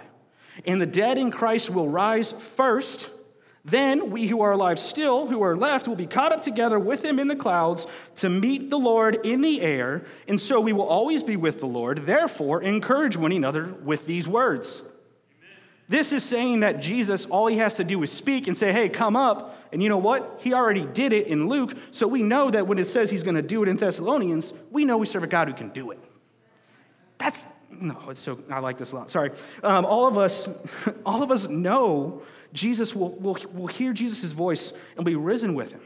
And 0.65 0.81
the 0.81 0.85
dead 0.85 1.17
in 1.17 1.31
Christ 1.31 1.69
will 1.69 1.89
rise 1.89 2.31
first. 2.31 3.09
Then 3.69 4.11
we 4.11 4.27
who 4.27 4.41
are 4.41 4.51
alive 4.51 4.79
still, 4.79 5.27
who 5.27 5.43
are 5.43 5.55
left, 5.55 5.87
will 5.87 5.95
be 5.95 6.07
caught 6.07 6.31
up 6.31 6.41
together 6.41 6.79
with 6.79 7.03
him 7.03 7.19
in 7.19 7.27
the 7.27 7.35
clouds 7.35 7.85
to 8.17 8.29
meet 8.29 8.69
the 8.69 8.79
Lord 8.79 9.25
in 9.25 9.41
the 9.41 9.61
air. 9.61 10.05
And 10.27 10.39
so 10.39 10.59
we 10.59 10.73
will 10.73 10.87
always 10.87 11.23
be 11.23 11.35
with 11.35 11.59
the 11.59 11.67
Lord. 11.67 12.05
Therefore, 12.05 12.61
encourage 12.61 13.17
one 13.17 13.31
another 13.31 13.73
with 13.83 14.05
these 14.05 14.27
words. 14.27 14.81
This 15.89 16.13
is 16.13 16.23
saying 16.23 16.59
that 16.59 16.81
Jesus, 16.81 17.25
all 17.25 17.47
he 17.47 17.57
has 17.57 17.75
to 17.75 17.83
do 17.83 18.01
is 18.03 18.11
speak 18.11 18.47
and 18.47 18.55
say, 18.55 18.71
hey, 18.71 18.89
come 18.89 19.15
up. 19.15 19.57
And 19.71 19.81
you 19.81 19.89
know 19.89 19.97
what? 19.97 20.39
He 20.43 20.53
already 20.53 20.85
did 20.85 21.13
it 21.13 21.25
in 21.25 21.49
Luke. 21.49 21.75
So 21.91 22.07
we 22.07 22.21
know 22.21 22.51
that 22.51 22.67
when 22.67 22.77
it 22.77 22.85
says 22.85 23.09
he's 23.09 23.23
going 23.23 23.35
to 23.35 23.41
do 23.41 23.63
it 23.63 23.69
in 23.69 23.77
Thessalonians, 23.77 24.53
we 24.69 24.85
know 24.85 24.99
we 24.99 25.07
serve 25.07 25.23
a 25.23 25.27
God 25.27 25.47
who 25.47 25.55
can 25.55 25.69
do 25.69 25.89
it. 25.89 25.99
That's, 27.17 27.43
no, 27.71 27.97
it's 28.09 28.19
so, 28.19 28.39
I 28.51 28.59
like 28.59 28.77
this 28.77 28.91
a 28.91 28.97
lot. 28.97 29.09
Sorry. 29.09 29.31
Um, 29.63 29.83
all 29.83 30.05
of 30.05 30.15
us, 30.17 30.47
all 31.05 31.23
of 31.23 31.31
us 31.31 31.47
know 31.47 32.21
Jesus 32.53 32.95
will, 32.95 33.11
will, 33.11 33.37
will 33.53 33.67
hear 33.67 33.93
Jesus' 33.93 34.31
voice 34.31 34.73
and 34.95 35.05
be 35.05 35.15
risen 35.15 35.53
with 35.53 35.71
him. 35.71 35.81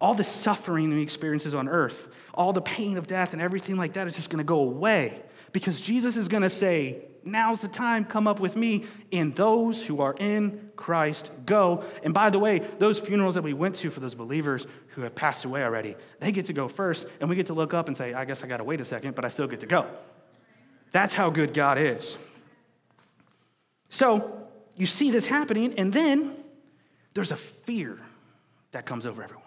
All 0.00 0.14
the 0.14 0.24
suffering 0.24 0.92
he 0.92 1.02
experiences 1.02 1.54
on 1.54 1.68
earth, 1.68 2.08
all 2.32 2.52
the 2.52 2.62
pain 2.62 2.96
of 2.98 3.06
death 3.06 3.32
and 3.32 3.42
everything 3.42 3.76
like 3.76 3.94
that 3.94 4.06
is 4.06 4.14
just 4.14 4.30
going 4.30 4.38
to 4.38 4.44
go 4.44 4.60
away 4.60 5.22
because 5.52 5.80
Jesus 5.80 6.16
is 6.16 6.28
going 6.28 6.42
to 6.42 6.50
say, 6.50 7.04
Now's 7.24 7.60
the 7.60 7.68
time, 7.68 8.04
come 8.04 8.26
up 8.26 8.40
with 8.40 8.56
me. 8.56 8.86
And 9.12 9.34
those 9.34 9.82
who 9.82 10.00
are 10.00 10.14
in 10.18 10.70
Christ 10.76 11.30
go. 11.44 11.84
And 12.02 12.14
by 12.14 12.30
the 12.30 12.38
way, 12.38 12.60
those 12.78 12.98
funerals 12.98 13.34
that 13.34 13.42
we 13.42 13.52
went 13.52 13.74
to 13.76 13.90
for 13.90 14.00
those 14.00 14.14
believers 14.14 14.66
who 14.88 15.02
have 15.02 15.14
passed 15.14 15.44
away 15.44 15.62
already, 15.62 15.96
they 16.20 16.32
get 16.32 16.46
to 16.46 16.54
go 16.54 16.68
first. 16.68 17.06
And 17.20 17.28
we 17.28 17.36
get 17.36 17.46
to 17.46 17.52
look 17.52 17.74
up 17.74 17.88
and 17.88 17.96
say, 17.96 18.14
I 18.14 18.24
guess 18.24 18.42
I 18.42 18.46
got 18.46 18.58
to 18.58 18.64
wait 18.64 18.80
a 18.80 18.84
second, 18.84 19.14
but 19.14 19.26
I 19.26 19.28
still 19.28 19.46
get 19.46 19.60
to 19.60 19.66
go. 19.66 19.86
That's 20.92 21.12
how 21.12 21.28
good 21.28 21.52
God 21.52 21.76
is. 21.76 22.16
So 23.90 24.37
you 24.78 24.86
see 24.86 25.10
this 25.10 25.26
happening, 25.26 25.74
and 25.78 25.92
then 25.92 26.36
there's 27.14 27.32
a 27.32 27.36
fear 27.36 27.98
that 28.72 28.86
comes 28.86 29.06
over 29.06 29.22
everyone, 29.22 29.44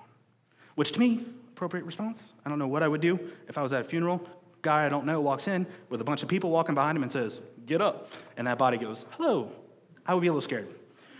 which 0.75 0.91
to 0.91 0.99
me, 0.99 1.25
appropriate 1.53 1.85
response. 1.85 2.33
I 2.45 2.49
don't 2.49 2.59
know 2.59 2.67
what 2.67 2.83
I 2.83 2.87
would 2.87 3.01
do 3.01 3.19
if 3.47 3.57
I 3.57 3.61
was 3.61 3.73
at 3.73 3.81
a 3.81 3.83
funeral 3.83 4.27
guy 4.61 4.85
I 4.85 4.89
don't 4.89 5.05
know 5.05 5.21
walks 5.21 5.47
in 5.47 5.65
with 5.89 6.01
a 6.01 6.03
bunch 6.03 6.23
of 6.23 6.29
people 6.29 6.49
walking 6.49 6.75
behind 6.75 6.95
him 6.95 7.03
and 7.03 7.11
says, 7.11 7.41
Get 7.65 7.81
up. 7.81 8.09
And 8.37 8.47
that 8.47 8.57
body 8.57 8.77
goes, 8.77 9.05
Hello. 9.11 9.51
I 10.05 10.13
would 10.13 10.21
be 10.21 10.27
a 10.27 10.31
little 10.31 10.41
scared. 10.41 10.67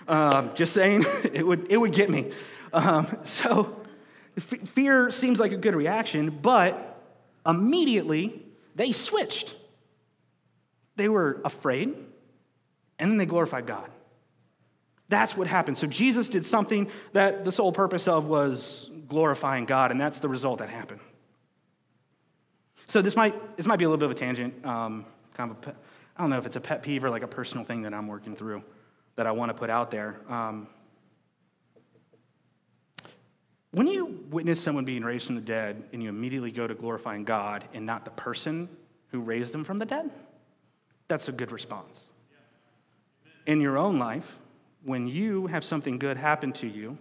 Um, 0.08 0.52
just 0.56 0.74
saying, 0.74 1.06
it 1.34 1.46
would, 1.46 1.72
it 1.72 1.78
would 1.78 1.94
get 1.94 2.10
me. 2.10 2.32
Um, 2.74 3.08
so 3.24 3.82
f- 4.38 4.68
fear 4.70 5.12
seems 5.12 5.40
like 5.40 5.52
a 5.52 5.58
good 5.58 5.76
reaction, 5.76 6.30
but 6.30 7.02
immediately 7.46 8.44
they 8.76 8.92
switched. 8.92 9.56
They 10.96 11.10
were 11.10 11.42
afraid, 11.46 11.96
and 13.00 13.12
then 13.12 13.18
they 13.18 13.26
glorified 13.26 13.66
God. 13.66 13.90
That's 15.12 15.36
what 15.36 15.46
happened. 15.46 15.78
So 15.78 15.88
Jesus 15.88 16.30
did 16.30 16.46
something 16.46 16.90
that 17.12 17.44
the 17.44 17.52
sole 17.52 17.74
purpose 17.74 18.08
of 18.08 18.28
was 18.28 18.90
glorifying 19.10 19.66
God, 19.66 19.92
and 19.92 20.00
that's 20.00 20.20
the 20.20 20.30
result 20.30 20.60
that 20.60 20.70
happened. 20.70 21.02
So 22.88 23.02
this 23.02 23.18
might, 23.18 23.58
this 23.58 23.66
might 23.66 23.76
be 23.76 23.84
a 23.84 23.90
little 23.90 23.98
bit 23.98 24.06
of 24.06 24.12
a 24.12 24.20
tangent, 24.20 24.66
um, 24.66 25.06
kind 25.34 25.52
of 25.52 25.68
a, 25.68 25.76
I 26.16 26.22
don't 26.22 26.30
know 26.30 26.38
if 26.38 26.46
it's 26.46 26.56
a 26.56 26.62
pet 26.62 26.82
peeve 26.82 27.04
or 27.04 27.10
like 27.10 27.24
a 27.24 27.28
personal 27.28 27.66
thing 27.66 27.82
that 27.82 27.94
I'm 27.94 28.08
working 28.08 28.38
through 28.38 28.64
that 29.18 29.28
I 29.28 29.34
want 29.34 29.50
to 29.50 29.54
put 29.54 29.70
out 29.70 29.92
there. 29.92 30.22
Um, 30.30 30.70
when 33.72 33.88
you 33.88 34.24
witness 34.30 34.62
someone 34.62 34.86
being 34.86 35.04
raised 35.04 35.26
from 35.26 35.36
the 35.36 35.42
dead 35.42 35.84
and 35.92 36.02
you 36.02 36.08
immediately 36.08 36.52
go 36.52 36.68
to 36.68 36.74
glorifying 36.74 37.26
God 37.26 37.66
and 37.74 37.86
not 37.86 38.06
the 38.06 38.12
person 38.12 38.70
who 39.08 39.20
raised 39.20 39.54
them 39.54 39.66
from 39.66 39.78
the 39.78 39.86
dead, 39.86 40.10
that's 41.10 41.28
a 41.28 41.34
good 41.34 41.52
response. 41.52 42.02
In 43.46 43.60
your 43.60 43.78
own 43.78 44.00
life, 44.00 44.38
when 44.84 45.08
you 45.08 45.48
have 45.48 45.64
something 45.64 46.00
good 46.00 46.18
happen 46.18 46.52
to 46.54 46.68
you, 46.68 46.98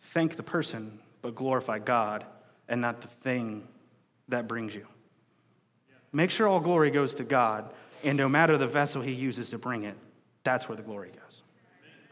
thank 0.00 0.36
the 0.36 0.42
person, 0.42 0.98
but 1.22 1.34
glorify 1.34 1.78
God 1.78 2.24
and 2.68 2.80
not 2.80 3.00
the 3.00 3.08
thing 3.08 3.66
that 4.28 4.46
brings 4.46 4.74
you. 4.74 4.86
Make 6.12 6.30
sure 6.30 6.48
all 6.48 6.60
glory 6.60 6.90
goes 6.90 7.14
to 7.16 7.24
God, 7.24 7.72
and 8.02 8.16
no 8.16 8.28
matter 8.28 8.56
the 8.56 8.66
vessel 8.66 9.02
he 9.02 9.12
uses 9.12 9.50
to 9.50 9.58
bring 9.58 9.84
it, 9.84 9.96
that's 10.44 10.68
where 10.68 10.76
the 10.76 10.82
glory 10.82 11.10
goes. 11.10 11.42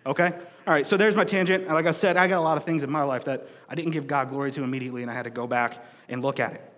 Okay? 0.07 0.33
All 0.67 0.73
right, 0.73 0.87
so 0.87 0.97
there's 0.97 1.17
my 1.17 1.25
tangent. 1.25 1.65
And 1.65 1.75
like 1.75 1.87
I 1.87 1.91
said, 1.91 2.17
I 2.17 2.29
got 2.29 2.39
a 2.39 2.43
lot 2.43 2.57
of 2.57 2.65
things 2.65 2.83
in 2.83 2.91
my 2.91 3.03
life 3.03 3.25
that 3.25 3.47
I 3.69 3.75
didn't 3.75 3.93
give 3.93 4.07
God 4.07 4.31
glory 4.31 4.53
to 4.53 4.63
immediately, 4.63 5.03
and 5.03 5.11
I 5.11 5.15
had 5.15 5.25
to 5.25 5.31
go 5.31 5.47
back 5.47 5.85
and 6.09 6.23
look 6.23 6.41
at 6.41 6.55
it. 6.55 6.73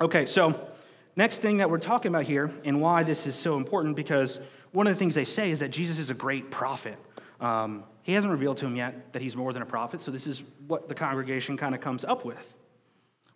Okay, 0.00 0.26
so 0.26 0.68
next 1.16 1.38
thing 1.38 1.58
that 1.58 1.70
we're 1.70 1.78
talking 1.78 2.10
about 2.10 2.24
here 2.24 2.50
and 2.64 2.80
why 2.80 3.02
this 3.02 3.26
is 3.26 3.34
so 3.34 3.56
important 3.56 3.96
because 3.96 4.40
one 4.72 4.86
of 4.86 4.94
the 4.94 4.98
things 4.98 5.14
they 5.14 5.24
say 5.24 5.50
is 5.50 5.60
that 5.60 5.70
Jesus 5.70 5.98
is 5.98 6.10
a 6.10 6.14
great 6.14 6.50
prophet. 6.50 6.98
Um, 7.42 7.82
he 8.02 8.12
hasn't 8.12 8.30
revealed 8.30 8.56
to 8.58 8.66
him 8.66 8.76
yet 8.76 9.12
that 9.12 9.20
he's 9.20 9.36
more 9.36 9.52
than 9.52 9.62
a 9.62 9.66
prophet, 9.66 10.00
so 10.00 10.10
this 10.10 10.26
is 10.26 10.42
what 10.68 10.88
the 10.88 10.94
congregation 10.94 11.56
kind 11.56 11.74
of 11.74 11.80
comes 11.80 12.04
up 12.04 12.24
with. 12.24 12.54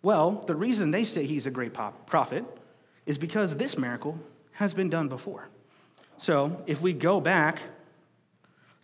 Well, 0.01 0.43
the 0.47 0.55
reason 0.55 0.91
they 0.91 1.03
say 1.03 1.25
he's 1.25 1.45
a 1.45 1.51
great 1.51 1.73
prophet 1.73 2.45
is 3.05 3.17
because 3.17 3.55
this 3.55 3.77
miracle 3.77 4.17
has 4.53 4.73
been 4.73 4.89
done 4.89 5.09
before. 5.09 5.49
So 6.17 6.63
if 6.65 6.81
we 6.81 6.93
go 6.93 7.19
back 7.19 7.61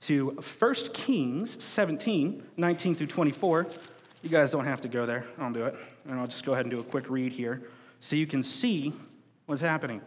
to 0.02 0.32
1 0.60 0.74
Kings 0.94 1.64
17, 1.64 2.44
19 2.58 2.96
through 2.96 3.08
24, 3.08 3.68
you 4.22 4.30
guys 4.30 4.52
don't 4.52 4.66
have 4.66 4.82
to 4.82 4.88
go 4.90 5.06
there. 5.06 5.26
I'll 5.38 5.54
do 5.54 5.66
it. 5.66 5.76
And 6.08 6.20
I'll 6.20 6.28
just 6.28 6.46
go 6.46 6.54
ahead 6.54 6.66
and 6.66 6.72
do 6.72 6.80
a 6.80 6.84
quick 6.84 7.10
read 7.10 7.32
here 7.32 7.64
so 8.02 8.16
you 8.16 8.28
can 8.28 8.44
see 8.44 8.94
what's 9.46 9.62
happening. 9.62 10.02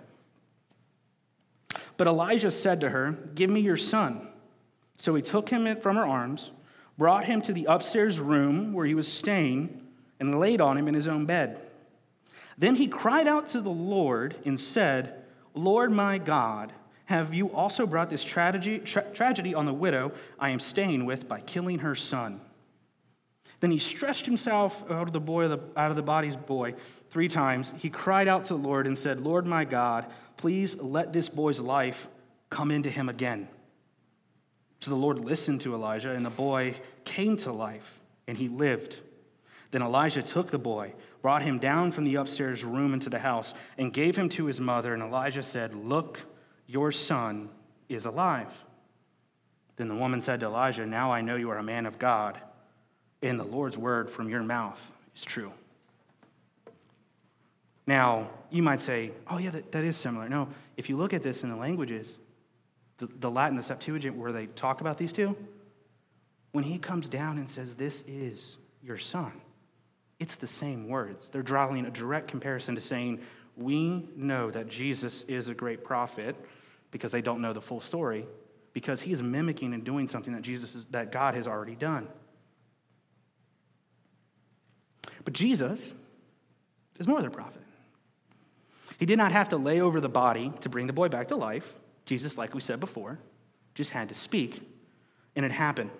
But 1.96 2.06
Elijah 2.06 2.50
said 2.50 2.80
to 2.82 2.90
her, 2.90 3.12
Give 3.34 3.48
me 3.48 3.60
your 3.60 3.76
son. 3.78 4.28
So 4.96 5.14
he 5.14 5.22
took 5.22 5.48
him 5.48 5.80
from 5.80 5.96
her 5.96 6.06
arms, 6.06 6.50
brought 6.98 7.24
him 7.24 7.42
to 7.42 7.52
the 7.52 7.66
upstairs 7.66 8.18
room 8.18 8.72
where 8.72 8.86
he 8.86 8.94
was 8.94 9.10
staying, 9.10 9.82
and 10.18 10.40
laid 10.40 10.60
on 10.60 10.78
him 10.78 10.88
in 10.88 10.94
his 10.94 11.06
own 11.08 11.26
bed. 11.26 11.60
Then 12.58 12.74
he 12.76 12.86
cried 12.86 13.28
out 13.28 13.50
to 13.50 13.60
the 13.60 13.68
Lord 13.68 14.34
and 14.44 14.58
said, 14.58 15.22
Lord 15.54 15.92
my 15.92 16.18
God, 16.18 16.72
have 17.04 17.34
you 17.34 17.52
also 17.52 17.86
brought 17.86 18.10
this 18.10 18.24
tragedy, 18.24 18.78
tra- 18.78 19.10
tragedy 19.12 19.54
on 19.54 19.66
the 19.66 19.72
widow 19.72 20.12
I 20.38 20.50
am 20.50 20.60
staying 20.60 21.04
with 21.04 21.28
by 21.28 21.40
killing 21.40 21.80
her 21.80 21.94
son? 21.94 22.40
Then 23.60 23.70
he 23.70 23.78
stretched 23.78 24.26
himself 24.26 24.82
out 24.90 25.06
of 25.06 25.12
the 25.12 25.20
boy, 25.20 25.44
out 25.44 25.90
of 25.90 25.96
the 25.96 26.02
body's 26.02 26.36
boy, 26.36 26.74
three 27.10 27.28
times. 27.28 27.72
He 27.78 27.90
cried 27.90 28.28
out 28.28 28.46
to 28.46 28.54
the 28.54 28.60
Lord 28.60 28.86
and 28.86 28.98
said, 28.98 29.20
Lord 29.20 29.46
my 29.46 29.64
God, 29.64 30.06
please 30.36 30.76
let 30.76 31.12
this 31.12 31.28
boy's 31.28 31.60
life 31.60 32.08
come 32.50 32.70
into 32.70 32.90
him 32.90 33.08
again. 33.08 33.48
So 34.80 34.90
the 34.90 34.96
Lord 34.96 35.18
listened 35.18 35.62
to 35.62 35.74
Elijah, 35.74 36.12
and 36.12 36.24
the 36.24 36.30
boy 36.30 36.74
came 37.04 37.36
to 37.38 37.52
life, 37.52 37.98
and 38.26 38.36
he 38.36 38.48
lived. 38.48 39.00
Then 39.70 39.82
Elijah 39.82 40.22
took 40.22 40.50
the 40.50 40.58
boy, 40.58 40.92
brought 41.22 41.42
him 41.42 41.58
down 41.58 41.92
from 41.92 42.04
the 42.04 42.16
upstairs 42.16 42.62
room 42.62 42.94
into 42.94 43.10
the 43.10 43.18
house, 43.18 43.54
and 43.78 43.92
gave 43.92 44.16
him 44.16 44.28
to 44.30 44.46
his 44.46 44.60
mother. 44.60 44.94
And 44.94 45.02
Elijah 45.02 45.42
said, 45.42 45.74
Look, 45.74 46.20
your 46.66 46.92
son 46.92 47.48
is 47.88 48.04
alive. 48.04 48.52
Then 49.76 49.88
the 49.88 49.94
woman 49.94 50.20
said 50.20 50.40
to 50.40 50.46
Elijah, 50.46 50.86
Now 50.86 51.12
I 51.12 51.20
know 51.20 51.36
you 51.36 51.50
are 51.50 51.58
a 51.58 51.62
man 51.62 51.86
of 51.86 51.98
God 51.98 52.40
and 53.22 53.38
the 53.38 53.44
Lord's 53.44 53.76
word 53.76 54.10
from 54.10 54.28
your 54.28 54.42
mouth 54.42 54.90
is 55.14 55.24
true. 55.24 55.52
Now, 57.86 58.30
you 58.50 58.62
might 58.62 58.80
say, 58.80 59.12
oh, 59.28 59.38
yeah, 59.38 59.50
that, 59.50 59.72
that 59.72 59.84
is 59.84 59.96
similar. 59.96 60.28
No, 60.28 60.48
if 60.76 60.88
you 60.88 60.96
look 60.96 61.14
at 61.14 61.22
this 61.22 61.44
in 61.44 61.50
the 61.50 61.56
languages, 61.56 62.12
the, 62.98 63.08
the 63.20 63.30
Latin, 63.30 63.56
the 63.56 63.62
Septuagint, 63.62 64.16
where 64.16 64.32
they 64.32 64.46
talk 64.46 64.80
about 64.80 64.96
these 64.96 65.12
two, 65.12 65.36
when 66.52 66.64
he 66.64 66.78
comes 66.78 67.08
down 67.08 67.38
and 67.38 67.48
says, 67.48 67.74
This 67.74 68.02
is 68.06 68.56
your 68.82 68.98
son, 68.98 69.32
it's 70.18 70.36
the 70.36 70.46
same 70.46 70.88
words. 70.88 71.28
They're 71.28 71.42
drawing 71.42 71.84
a 71.84 71.90
direct 71.90 72.28
comparison 72.28 72.74
to 72.74 72.80
saying, 72.80 73.20
We 73.56 74.08
know 74.16 74.50
that 74.50 74.68
Jesus 74.68 75.24
is 75.28 75.48
a 75.48 75.54
great 75.54 75.84
prophet 75.84 76.36
because 76.90 77.12
they 77.12 77.22
don't 77.22 77.40
know 77.40 77.52
the 77.52 77.60
full 77.60 77.80
story, 77.80 78.26
because 78.72 79.00
he 79.00 79.12
is 79.12 79.22
mimicking 79.22 79.74
and 79.74 79.84
doing 79.84 80.08
something 80.08 80.32
that 80.32 80.42
Jesus 80.42 80.74
is, 80.74 80.86
that 80.86 81.12
God 81.12 81.34
has 81.34 81.46
already 81.46 81.74
done. 81.74 82.08
But 85.24 85.34
Jesus 85.34 85.92
is 86.98 87.06
more 87.06 87.18
than 87.18 87.26
a 87.26 87.34
prophet. 87.34 87.62
He 88.98 89.04
did 89.04 89.18
not 89.18 89.32
have 89.32 89.50
to 89.50 89.56
lay 89.56 89.80
over 89.80 90.00
the 90.00 90.08
body 90.08 90.52
to 90.60 90.68
bring 90.68 90.86
the 90.86 90.92
boy 90.92 91.08
back 91.08 91.28
to 91.28 91.36
life. 91.36 91.74
Jesus, 92.06 92.38
like 92.38 92.54
we 92.54 92.60
said 92.60 92.80
before, 92.80 93.18
just 93.74 93.90
had 93.90 94.08
to 94.08 94.14
speak, 94.14 94.62
and 95.34 95.44
it 95.44 95.52
happened. 95.52 95.90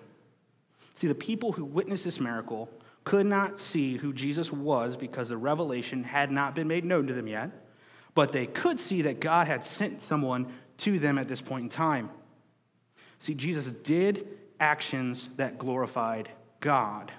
See, 0.95 1.07
the 1.07 1.15
people 1.15 1.51
who 1.51 1.63
witnessed 1.63 2.05
this 2.05 2.19
miracle 2.19 2.69
could 3.03 3.25
not 3.25 3.59
see 3.59 3.97
who 3.97 4.11
Jesus 4.13 4.51
was 4.51 4.97
because 4.97 5.29
the 5.29 5.37
revelation 5.37 6.03
had 6.03 6.31
not 6.31 6.55
been 6.55 6.67
made 6.67 6.83
known 6.83 7.07
to 7.07 7.13
them 7.13 7.27
yet, 7.27 7.51
but 8.15 8.31
they 8.31 8.47
could 8.47 8.79
see 8.79 9.03
that 9.03 9.19
God 9.19 9.47
had 9.47 9.63
sent 9.63 10.01
someone 10.01 10.47
to 10.79 10.97
them 10.97 11.17
at 11.17 11.27
this 11.27 11.41
point 11.41 11.63
in 11.63 11.69
time. 11.69 12.09
See, 13.19 13.35
Jesus 13.35 13.69
did 13.71 14.27
actions 14.59 15.29
that 15.37 15.57
glorified 15.57 16.29
God. 16.59 17.11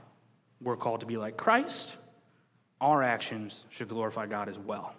We're 0.61 0.77
called 0.77 1.01
to 1.01 1.07
be 1.07 1.17
like 1.17 1.37
Christ. 1.37 1.97
Our 2.81 3.03
actions 3.03 3.65
should 3.71 3.89
glorify 3.89 4.27
God 4.27 4.49
as 4.49 4.59
well. 4.59 4.95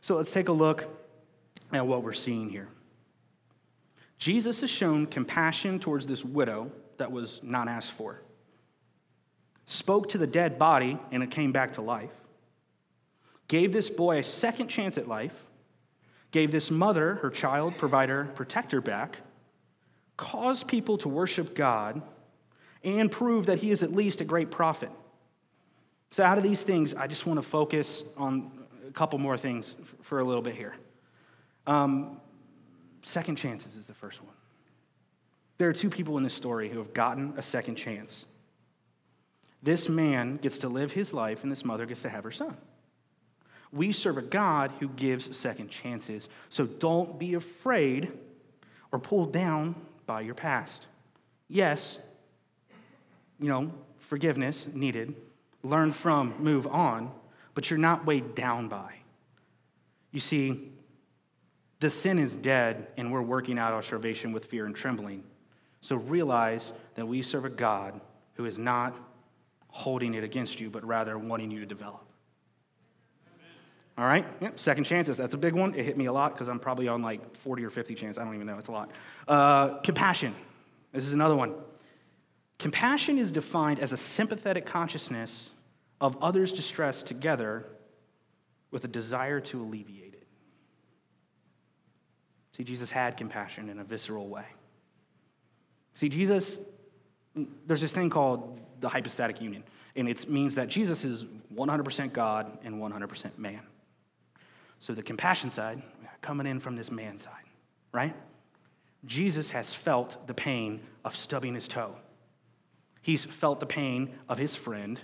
So 0.00 0.16
let's 0.16 0.30
take 0.30 0.48
a 0.48 0.52
look 0.52 0.86
at 1.72 1.86
what 1.86 2.02
we're 2.02 2.12
seeing 2.12 2.48
here. 2.48 2.68
Jesus 4.18 4.60
has 4.60 4.70
shown 4.70 5.06
compassion 5.06 5.78
towards 5.78 6.06
this 6.06 6.24
widow 6.24 6.70
that 6.98 7.10
was 7.10 7.40
not 7.42 7.68
asked 7.68 7.92
for, 7.92 8.20
spoke 9.66 10.08
to 10.10 10.18
the 10.18 10.26
dead 10.26 10.58
body, 10.58 10.98
and 11.10 11.22
it 11.22 11.30
came 11.30 11.52
back 11.52 11.72
to 11.72 11.82
life, 11.82 12.12
gave 13.48 13.72
this 13.72 13.90
boy 13.90 14.18
a 14.18 14.22
second 14.22 14.68
chance 14.68 14.96
at 14.96 15.08
life, 15.08 15.34
gave 16.30 16.52
this 16.52 16.70
mother 16.70 17.16
her 17.16 17.30
child, 17.30 17.76
provider, 17.76 18.30
protector 18.34 18.80
back, 18.80 19.18
caused 20.16 20.68
people 20.68 20.96
to 20.98 21.08
worship 21.08 21.54
God 21.54 22.00
and 22.82 23.10
prove 23.10 23.46
that 23.46 23.58
he 23.58 23.70
is 23.70 23.82
at 23.82 23.92
least 23.92 24.20
a 24.20 24.24
great 24.24 24.50
prophet. 24.50 24.90
So, 26.10 26.22
out 26.22 26.38
of 26.38 26.44
these 26.44 26.62
things, 26.62 26.94
I 26.94 27.08
just 27.08 27.26
want 27.26 27.38
to 27.38 27.42
focus 27.42 28.04
on 28.16 28.52
a 28.86 28.92
couple 28.92 29.18
more 29.18 29.36
things 29.36 29.74
for 30.02 30.20
a 30.20 30.24
little 30.24 30.42
bit 30.42 30.54
here. 30.54 30.74
Um, 31.66 32.20
second 33.02 33.36
chances 33.36 33.76
is 33.76 33.86
the 33.86 33.94
first 33.94 34.22
one. 34.22 34.34
There 35.58 35.68
are 35.68 35.72
two 35.72 35.90
people 35.90 36.16
in 36.16 36.24
this 36.24 36.34
story 36.34 36.68
who 36.68 36.78
have 36.78 36.92
gotten 36.92 37.34
a 37.36 37.42
second 37.42 37.76
chance. 37.76 38.26
This 39.62 39.88
man 39.88 40.36
gets 40.36 40.58
to 40.58 40.68
live 40.68 40.92
his 40.92 41.12
life, 41.12 41.42
and 41.42 41.50
this 41.50 41.64
mother 41.64 41.86
gets 41.86 42.02
to 42.02 42.08
have 42.08 42.24
her 42.24 42.30
son. 42.30 42.56
We 43.72 43.92
serve 43.92 44.18
a 44.18 44.22
God 44.22 44.72
who 44.78 44.88
gives 44.88 45.36
second 45.36 45.70
chances. 45.70 46.28
So 46.48 46.66
don't 46.66 47.18
be 47.18 47.34
afraid 47.34 48.12
or 48.92 48.98
pulled 48.98 49.32
down 49.32 49.74
by 50.06 50.20
your 50.20 50.34
past. 50.34 50.86
Yes, 51.48 51.98
you 53.40 53.48
know, 53.48 53.72
forgiveness 53.98 54.68
needed, 54.72 55.14
learn 55.62 55.92
from, 55.92 56.34
move 56.38 56.66
on, 56.66 57.10
but 57.54 57.70
you're 57.70 57.78
not 57.78 58.06
weighed 58.06 58.34
down 58.34 58.68
by. 58.68 58.94
You 60.12 60.20
see, 60.20 60.72
the 61.84 61.90
sin 61.90 62.18
is 62.18 62.34
dead, 62.34 62.86
and 62.96 63.12
we're 63.12 63.20
working 63.20 63.58
out 63.58 63.74
our 63.74 63.82
salvation 63.82 64.32
with 64.32 64.46
fear 64.46 64.64
and 64.64 64.74
trembling. 64.74 65.22
So 65.82 65.96
realize 65.96 66.72
that 66.94 67.06
we 67.06 67.20
serve 67.20 67.44
a 67.44 67.50
God 67.50 68.00
who 68.36 68.46
is 68.46 68.58
not 68.58 68.98
holding 69.68 70.14
it 70.14 70.24
against 70.24 70.60
you, 70.60 70.70
but 70.70 70.82
rather 70.82 71.18
wanting 71.18 71.50
you 71.50 71.60
to 71.60 71.66
develop. 71.66 72.02
All 73.98 74.06
right? 74.06 74.24
Yep, 74.40 74.58
second 74.58 74.84
chances. 74.84 75.18
That's 75.18 75.34
a 75.34 75.36
big 75.36 75.52
one. 75.52 75.74
It 75.74 75.84
hit 75.84 75.98
me 75.98 76.06
a 76.06 76.12
lot 76.12 76.32
because 76.32 76.48
I'm 76.48 76.58
probably 76.58 76.88
on 76.88 77.02
like 77.02 77.36
40 77.36 77.62
or 77.66 77.70
50 77.70 77.94
chance. 77.94 78.16
I 78.16 78.24
don't 78.24 78.34
even 78.34 78.46
know. 78.46 78.56
It's 78.56 78.68
a 78.68 78.72
lot. 78.72 78.90
Uh, 79.28 79.74
compassion. 79.80 80.34
This 80.94 81.04
is 81.04 81.12
another 81.12 81.36
one. 81.36 81.52
Compassion 82.58 83.18
is 83.18 83.30
defined 83.30 83.78
as 83.78 83.92
a 83.92 83.98
sympathetic 83.98 84.64
consciousness 84.64 85.50
of 86.00 86.16
others' 86.22 86.50
distress 86.50 87.02
together 87.02 87.66
with 88.70 88.86
a 88.86 88.88
desire 88.88 89.38
to 89.40 89.60
alleviate. 89.60 90.13
See, 92.56 92.62
Jesus 92.62 92.90
had 92.90 93.16
compassion 93.16 93.68
in 93.68 93.80
a 93.80 93.84
visceral 93.84 94.28
way. 94.28 94.44
See, 95.94 96.08
Jesus, 96.08 96.58
there's 97.66 97.80
this 97.80 97.90
thing 97.90 98.10
called 98.10 98.60
the 98.80 98.88
hypostatic 98.88 99.40
union, 99.40 99.64
and 99.96 100.08
it 100.08 100.28
means 100.28 100.54
that 100.54 100.68
Jesus 100.68 101.04
is 101.04 101.24
100% 101.54 102.12
God 102.12 102.58
and 102.62 102.76
100% 102.76 103.38
man. 103.38 103.60
So 104.78 104.94
the 104.94 105.02
compassion 105.02 105.50
side, 105.50 105.82
coming 106.20 106.46
in 106.46 106.60
from 106.60 106.76
this 106.76 106.90
man 106.90 107.18
side, 107.18 107.44
right? 107.92 108.14
Jesus 109.04 109.50
has 109.50 109.74
felt 109.74 110.26
the 110.26 110.34
pain 110.34 110.80
of 111.04 111.16
stubbing 111.16 111.54
his 111.54 111.66
toe. 111.66 111.96
He's 113.02 113.24
felt 113.24 113.60
the 113.60 113.66
pain 113.66 114.14
of 114.28 114.38
his 114.38 114.54
friend 114.54 115.00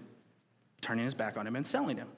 turning 0.81 1.05
his 1.05 1.15
back 1.15 1.37
on 1.37 1.47
him 1.47 1.57
and 1.57 1.67
selling 1.67 1.97
him. 1.97 2.09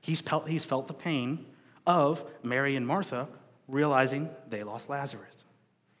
He's 0.00 0.20
felt, 0.20 0.48
he's 0.48 0.64
felt 0.64 0.86
the 0.86 0.94
pain 0.94 1.46
of 1.86 2.24
Mary 2.42 2.76
and 2.76 2.86
Martha 2.86 3.26
realizing 3.68 4.30
they 4.48 4.62
lost 4.62 4.88
Lazarus. 4.88 5.34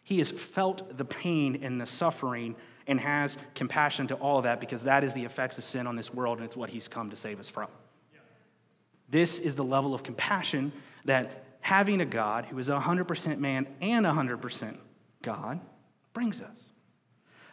He 0.02 0.18
has 0.18 0.30
felt 0.30 0.96
the 0.96 1.04
pain 1.04 1.60
and 1.62 1.80
the 1.80 1.86
suffering 1.86 2.54
and 2.86 3.00
has 3.00 3.36
compassion 3.54 4.06
to 4.08 4.14
all 4.16 4.38
of 4.38 4.44
that 4.44 4.60
because 4.60 4.84
that 4.84 5.02
is 5.02 5.12
the 5.14 5.24
effects 5.24 5.58
of 5.58 5.64
sin 5.64 5.86
on 5.86 5.96
this 5.96 6.14
world 6.14 6.38
and 6.38 6.46
it's 6.46 6.56
what 6.56 6.70
he's 6.70 6.86
come 6.86 7.10
to 7.10 7.16
save 7.16 7.40
us 7.40 7.48
from. 7.48 7.68
This 9.08 9.38
is 9.38 9.54
the 9.54 9.64
level 9.64 9.94
of 9.94 10.02
compassion 10.02 10.72
that 11.04 11.44
having 11.60 12.00
a 12.00 12.06
God 12.06 12.44
who 12.44 12.58
is 12.58 12.68
100% 12.68 13.38
man 13.38 13.66
and 13.80 14.06
100% 14.06 14.76
God 15.22 15.60
brings 16.12 16.40
us. 16.40 16.58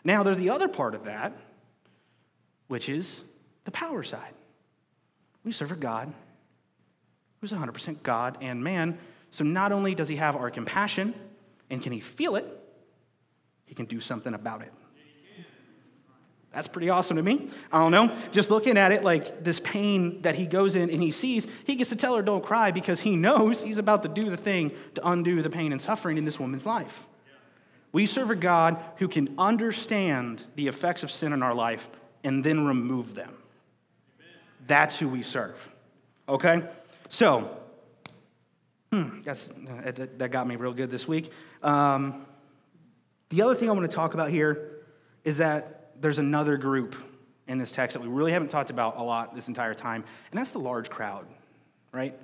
Now, 0.04 0.24
there's 0.24 0.38
the 0.38 0.50
other 0.50 0.68
part 0.68 0.96
of 0.96 1.06
that, 1.06 1.34
which 2.68 2.90
is 2.90 3.22
the 3.66 3.72
power 3.72 4.04
side. 4.04 4.34
We 5.44 5.52
serve 5.52 5.72
a 5.72 5.76
God 5.76 6.14
who's 7.42 7.52
100% 7.52 8.04
God 8.04 8.38
and 8.42 8.64
man. 8.64 8.98
So 9.34 9.44
not 9.44 9.72
only 9.72 9.96
does 9.96 10.08
he 10.08 10.18
have 10.18 10.36
our 10.36 10.52
compassion 10.52 11.16
and 11.72 11.82
can 11.82 11.92
he 11.92 12.00
feel 12.00 12.36
it, 12.36 12.46
he 13.66 13.74
can 13.74 13.88
do 13.88 14.00
something 14.00 14.36
about 14.36 14.62
it. 14.62 14.72
That's 16.54 16.68
pretty 16.68 16.92
awesome 16.92 17.18
to 17.18 17.24
me. 17.24 17.50
I 17.72 17.80
don't 17.80 17.92
know. 17.92 18.16
Just 18.32 18.52
looking 18.52 18.78
at 18.78 18.92
it 18.92 19.04
like 19.04 19.44
this 19.44 19.60
pain 19.60 20.22
that 20.22 20.36
he 20.36 20.46
goes 20.46 20.76
in 20.76 20.92
and 20.92 21.02
he 21.02 21.10
sees, 21.10 21.48
he 21.64 21.74
gets 21.74 21.90
to 21.90 21.96
tell 21.96 22.16
her, 22.16 22.22
don't 22.22 22.46
cry, 22.46 22.70
because 22.70 23.00
he 23.00 23.16
knows 23.16 23.64
he's 23.64 23.80
about 23.80 24.04
to 24.04 24.10
do 24.10 24.30
the 24.30 24.38
thing 24.38 24.72
to 24.94 25.08
undo 25.08 25.42
the 25.42 25.50
pain 25.50 25.72
and 25.72 25.82
suffering 25.82 26.20
in 26.20 26.26
this 26.26 26.40
woman's 26.40 26.68
life. 26.68 27.08
We 27.92 28.06
serve 28.06 28.30
a 28.30 28.36
God 28.36 28.78
who 28.98 29.08
can 29.08 29.34
understand 29.40 30.44
the 30.54 30.68
effects 30.68 31.02
of 31.02 31.10
sin 31.10 31.34
in 31.34 31.42
our 31.42 31.56
life 31.56 31.90
and 32.24 32.44
then 32.44 32.68
remove 32.68 33.16
them. 33.16 33.34
That's 34.68 35.00
who 35.00 35.10
we 35.10 35.24
serve. 35.24 35.58
Okay? 36.30 36.62
So, 37.10 37.63
hmm, 38.94 39.22
that's, 39.24 39.50
uh, 39.50 39.92
that 40.18 40.32
got 40.32 40.48
me 40.48 40.56
real 40.56 40.74
good 40.74 40.92
this 40.92 41.08
week. 41.08 41.32
Um, 41.64 42.26
the 43.30 43.42
other 43.42 43.56
thing 43.56 43.70
I 43.70 43.74
want 43.74 43.90
to 43.90 43.96
talk 43.96 44.14
about 44.14 44.30
here 44.30 44.84
is 45.24 45.38
that 45.38 45.92
there's 46.00 46.20
another 46.20 46.58
group 46.58 46.96
in 47.48 47.58
this 47.58 47.72
text 47.72 47.96
that 47.96 48.04
we 48.04 48.08
really 48.08 48.32
haven't 48.32 48.50
talked 48.50 48.70
about 48.70 48.98
a 48.98 49.02
lot 49.02 49.34
this 49.34 49.48
entire 49.48 49.74
time, 49.74 50.04
and 50.32 50.40
that's 50.40 50.52
the 50.52 50.60
large 50.60 50.90
crowd, 50.90 51.26
right? 51.92 52.18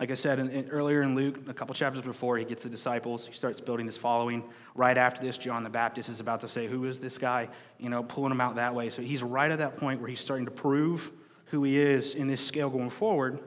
Like 0.00 0.10
I 0.10 0.14
said 0.14 0.38
in, 0.38 0.48
in, 0.48 0.68
earlier 0.70 1.02
in 1.02 1.14
Luke, 1.14 1.40
a 1.46 1.54
couple 1.54 1.74
chapters 1.74 2.02
before, 2.02 2.38
he 2.38 2.44
gets 2.44 2.62
the 2.62 2.70
disciples. 2.70 3.26
He 3.26 3.32
starts 3.32 3.60
building 3.60 3.86
this 3.86 3.96
following. 3.96 4.42
Right 4.74 4.96
after 4.96 5.20
this, 5.20 5.36
John 5.36 5.62
the 5.62 5.70
Baptist 5.70 6.08
is 6.08 6.18
about 6.18 6.40
to 6.40 6.48
say, 6.48 6.66
Who 6.66 6.84
is 6.86 6.98
this 6.98 7.16
guy? 7.16 7.48
You 7.78 7.90
know, 7.90 8.02
pulling 8.02 8.32
him 8.32 8.40
out 8.40 8.56
that 8.56 8.74
way. 8.74 8.90
So 8.90 9.02
he's 9.02 9.22
right 9.22 9.50
at 9.50 9.58
that 9.58 9.76
point 9.76 10.00
where 10.00 10.08
he's 10.08 10.20
starting 10.20 10.46
to 10.46 10.50
prove 10.50 11.12
who 11.46 11.62
he 11.62 11.78
is 11.78 12.14
in 12.14 12.26
this 12.26 12.40
scale 12.40 12.70
going 12.70 12.90
forward. 12.90 13.38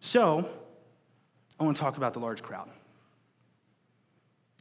So, 0.00 0.48
I 1.60 1.64
want 1.64 1.76
to 1.76 1.82
talk 1.82 1.98
about 1.98 2.14
the 2.14 2.20
large 2.20 2.42
crowd. 2.42 2.70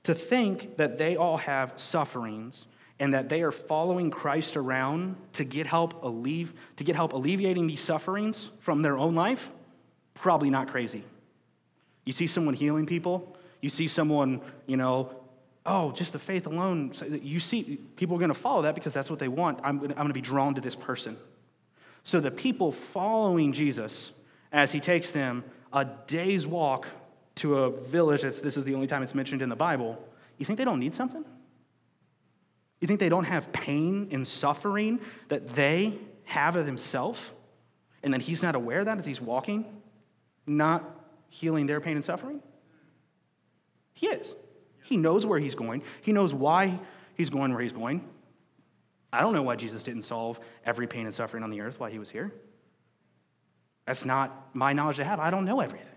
To 0.04 0.14
think 0.14 0.78
that 0.78 0.98
they 0.98 1.16
all 1.16 1.38
have 1.38 1.74
sufferings 1.78 2.66
and 3.00 3.14
that 3.14 3.30
they 3.30 3.42
are 3.42 3.52
following 3.52 4.12
Christ 4.12 4.58
around 4.58 5.16
to 5.34 5.46
get 5.46 5.66
help 5.66 6.04
alleviate, 6.04 6.56
to 6.76 6.84
get 6.84 6.98
help 6.98 7.14
alleviating 7.14 7.68
these 7.68 7.80
sufferings 7.80 8.50
from 8.60 8.82
their 8.82 8.98
own 8.98 9.16
life, 9.16 9.50
probably 10.14 10.50
not 10.50 10.68
crazy. 10.68 11.04
You 12.06 12.12
see 12.12 12.28
someone 12.28 12.54
healing 12.54 12.86
people, 12.86 13.38
you 13.62 13.70
see 13.70 13.88
someone, 13.88 14.42
you 14.68 14.76
know, 14.76 15.12
oh, 15.66 15.92
just 15.92 16.14
the 16.14 16.20
faith 16.20 16.48
alone. 16.48 16.92
You 17.22 17.40
see, 17.40 17.80
people 17.96 18.16
are 18.16 18.20
going 18.20 18.30
to 18.30 18.34
follow 18.34 18.64
that 18.64 18.76
because 18.76 18.94
that's 18.94 19.10
what 19.10 19.20
they 19.20 19.28
want. 19.28 19.60
I'm 19.64 19.80
going 19.80 19.94
to 19.96 20.14
be 20.14 20.22
drawn 20.22 20.56
to 20.56 20.62
this 20.62 20.76
person. 20.76 21.18
So 22.04 22.20
the 22.20 22.32
people 22.32 22.72
following 22.72 23.54
Jesus 23.54 24.12
as 24.52 24.72
he 24.72 24.80
takes 24.80 25.12
them 25.12 25.44
a 25.72 25.86
day's 26.08 26.46
walk 26.46 26.88
to 27.36 27.60
a 27.60 27.70
village, 27.70 28.22
this 28.22 28.58
is 28.58 28.64
the 28.64 28.76
only 28.76 28.88
time 28.88 29.04
it's 29.04 29.16
mentioned 29.16 29.42
in 29.42 29.50
the 29.50 29.56
Bible, 29.56 30.04
you 30.38 30.46
think 30.46 30.58
they 30.58 30.66
don't 30.66 30.80
need 30.80 30.94
something? 30.94 31.24
You 32.80 32.88
think 32.88 33.00
they 33.00 33.10
don't 33.10 33.26
have 33.26 33.52
pain 33.52 34.10
and 34.12 34.28
suffering 34.28 35.00
that 35.28 35.50
they 35.50 35.98
have 36.24 36.56
of 36.56 36.66
themselves? 36.66 37.20
And 38.04 38.14
then 38.14 38.22
he's 38.22 38.42
not 38.42 38.56
aware 38.56 38.80
of 38.80 38.86
that 38.86 38.98
as 38.98 39.06
he's 39.06 39.22
walking, 39.22 39.66
not 40.48 40.84
healing 41.28 41.66
their 41.66 41.82
pain 41.82 41.96
and 41.96 42.06
suffering? 42.06 42.42
He 43.94 44.08
is. 44.08 44.34
He 44.84 44.98
knows 44.98 45.26
where 45.26 45.40
he's 45.40 45.56
going, 45.56 45.84
he 46.02 46.12
knows 46.12 46.34
why 46.34 46.80
he's 47.16 47.30
going 47.30 47.52
where 47.52 47.62
he's 47.62 47.74
going. 47.74 48.08
I 49.12 49.22
don't 49.22 49.34
know 49.34 49.44
why 49.44 49.56
Jesus 49.56 49.84
didn't 49.84 50.04
solve 50.04 50.40
every 50.66 50.88
pain 50.88 51.06
and 51.06 51.14
suffering 51.14 51.44
on 51.44 51.50
the 51.50 51.62
earth 51.62 51.80
while 51.80 51.90
he 51.90 52.00
was 52.00 52.10
here. 52.10 52.32
That's 53.90 54.06
not 54.06 54.50
my 54.54 54.72
knowledge 54.72 54.98
to 54.98 55.04
have. 55.04 55.20
I 55.20 55.32
don't 55.32 55.46
know 55.46 55.62
everything. 55.62 55.88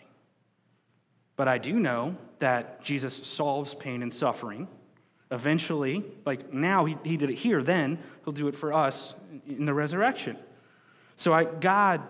But 1.37 1.47
I 1.47 1.59
do 1.59 1.75
know 1.75 2.17
that 2.39 2.83
Jesus 2.83 3.15
solves 3.15 3.75
pain 3.75 4.03
and 4.03 4.11
suffering 4.11 4.67
eventually, 5.31 6.03
like 6.25 6.55
now 6.55 6.87
he, 6.87 6.97
he 7.05 7.19
did 7.19 7.29
it 7.29 7.35
here, 7.35 7.63
then 7.63 7.99
he'll 8.25 8.33
do 8.33 8.49
it 8.49 8.57
for 8.57 8.73
us 8.73 9.15
in 9.47 9.67
the 9.67 9.75
resurrection. 9.75 10.39
So 11.19 11.35
I, 11.35 11.45
God 11.45 12.01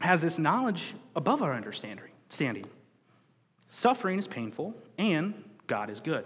has 0.00 0.20
this 0.20 0.36
knowledge 0.36 0.94
above 1.14 1.42
our 1.42 1.54
understanding. 1.54 2.06
Standing. 2.28 2.66
Suffering 3.70 4.18
is 4.18 4.26
painful, 4.26 4.74
and 4.98 5.32
God 5.68 5.90
is 5.90 6.00
good. 6.00 6.24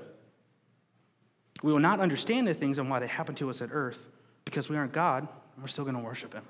We 1.62 1.72
will 1.72 1.79
not 1.79 2.01
understand 2.01 2.46
the 2.46 2.55
things 2.55 2.79
and 2.79 2.88
why 2.88 3.01
they 3.01 3.07
happen 3.07 3.35
to 3.35 3.51
us 3.51 3.61
at 3.61 3.68
earth 3.70 4.09
because 4.46 4.70
we 4.70 4.79
aren't 4.79 4.92
God, 4.92 5.29
and 5.29 5.62
we're 5.62 5.68
still 5.68 5.85
going 5.85 5.96
to 5.96 6.03
worship 6.03 6.33
Him. 6.33 6.44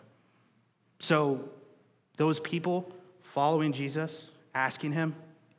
So, 1.00 1.50
those 2.18 2.38
people 2.40 2.92
following 3.22 3.72
Jesus, 3.72 4.24
asking 4.54 4.92
Him, 4.92 5.14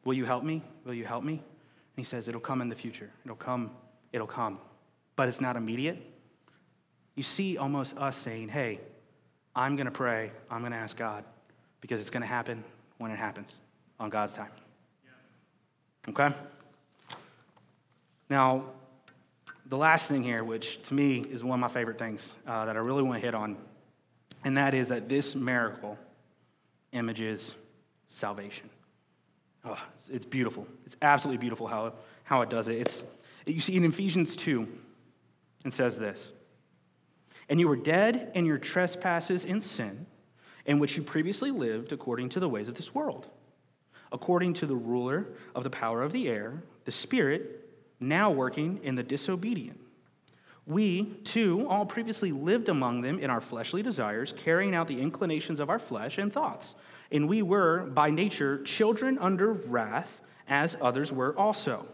Will 0.05 0.13
you 0.13 0.25
help 0.25 0.43
me? 0.43 0.61
Will 0.85 0.93
you 0.93 1.05
help 1.05 1.23
me? 1.23 1.33
And 1.33 1.41
He 1.97 2.03
says, 2.03 2.27
It'll 2.27 2.39
come 2.39 2.61
in 2.61 2.69
the 2.69 2.75
future. 2.75 3.09
It'll 3.25 3.35
come 3.35 3.71
it'll 4.11 4.27
come. 4.27 4.59
But 5.15 5.27
it's 5.27 5.41
not 5.41 5.55
immediate. 5.55 5.97
You 7.15 7.23
see 7.23 7.57
almost 7.57 7.97
us 7.97 8.15
saying, 8.15 8.49
hey, 8.49 8.79
I'm 9.55 9.75
going 9.75 9.85
to 9.85 9.91
pray, 9.91 10.31
I'm 10.49 10.61
going 10.61 10.71
to 10.71 10.77
ask 10.77 10.95
God, 10.95 11.23
because 11.81 11.99
it's 11.99 12.09
going 12.09 12.21
to 12.21 12.27
happen 12.27 12.63
when 12.97 13.11
it 13.11 13.17
happens 13.17 13.53
on 13.99 14.09
God's 14.09 14.33
time. 14.33 14.51
Okay? 16.07 16.29
Now, 18.29 18.65
the 19.65 19.77
last 19.77 20.07
thing 20.07 20.23
here, 20.23 20.43
which 20.43 20.81
to 20.83 20.93
me 20.93 21.19
is 21.19 21.43
one 21.43 21.59
of 21.59 21.61
my 21.61 21.67
favorite 21.67 21.99
things 21.99 22.31
uh, 22.47 22.65
that 22.65 22.75
I 22.75 22.79
really 22.79 23.03
want 23.03 23.19
to 23.19 23.25
hit 23.25 23.35
on, 23.35 23.57
and 24.45 24.57
that 24.57 24.73
is 24.73 24.89
that 24.89 25.09
this 25.09 25.35
miracle 25.35 25.97
images 26.91 27.55
salvation. 28.07 28.69
Oh, 29.65 29.77
it's, 29.95 30.09
it's 30.09 30.25
beautiful. 30.25 30.67
It's 30.85 30.95
absolutely 31.01 31.39
beautiful 31.39 31.67
how, 31.67 31.93
how 32.23 32.41
it 32.41 32.49
does 32.49 32.67
it. 32.67 32.75
It's, 32.75 33.03
you 33.45 33.59
see 33.59 33.75
in 33.75 33.83
Ephesians 33.83 34.35
2, 34.35 34.67
it 35.65 35.73
says 35.73 35.97
this 35.97 36.31
And 37.49 37.59
you 37.59 37.67
were 37.67 37.75
dead 37.75 38.31
in 38.35 38.45
your 38.45 38.57
trespasses 38.57 39.45
and 39.45 39.63
sin, 39.63 40.05
in 40.65 40.79
which 40.79 40.95
you 40.95 41.03
previously 41.03 41.51
lived 41.51 41.91
according 41.91 42.29
to 42.29 42.39
the 42.39 42.49
ways 42.49 42.67
of 42.67 42.75
this 42.75 42.93
world, 42.93 43.27
according 44.11 44.53
to 44.55 44.65
the 44.65 44.75
ruler 44.75 45.27
of 45.55 45.63
the 45.63 45.69
power 45.69 46.01
of 46.01 46.11
the 46.11 46.29
air, 46.29 46.63
the 46.85 46.91
Spirit, 46.91 47.69
now 47.99 48.31
working 48.31 48.79
in 48.83 48.95
the 48.95 49.03
disobedient. 49.03 49.79
We, 50.69 51.05
too, 51.23 51.65
all 51.67 51.83
previously 51.83 52.31
lived 52.31 52.69
among 52.69 53.01
them 53.01 53.17
in 53.17 53.31
our 53.31 53.41
fleshly 53.41 53.81
desires, 53.81 54.35
carrying 54.37 54.75
out 54.75 54.87
the 54.87 55.01
inclinations 55.01 55.59
of 55.59 55.67
our 55.67 55.79
flesh 55.79 56.19
and 56.19 56.31
thoughts. 56.31 56.75
And 57.11 57.27
we 57.27 57.41
were, 57.41 57.87
by 57.87 58.11
nature, 58.11 58.61
children 58.61 59.17
under 59.17 59.51
wrath, 59.51 60.21
as 60.47 60.77
others 60.79 61.11
were 61.11 61.35
also. 61.35 61.87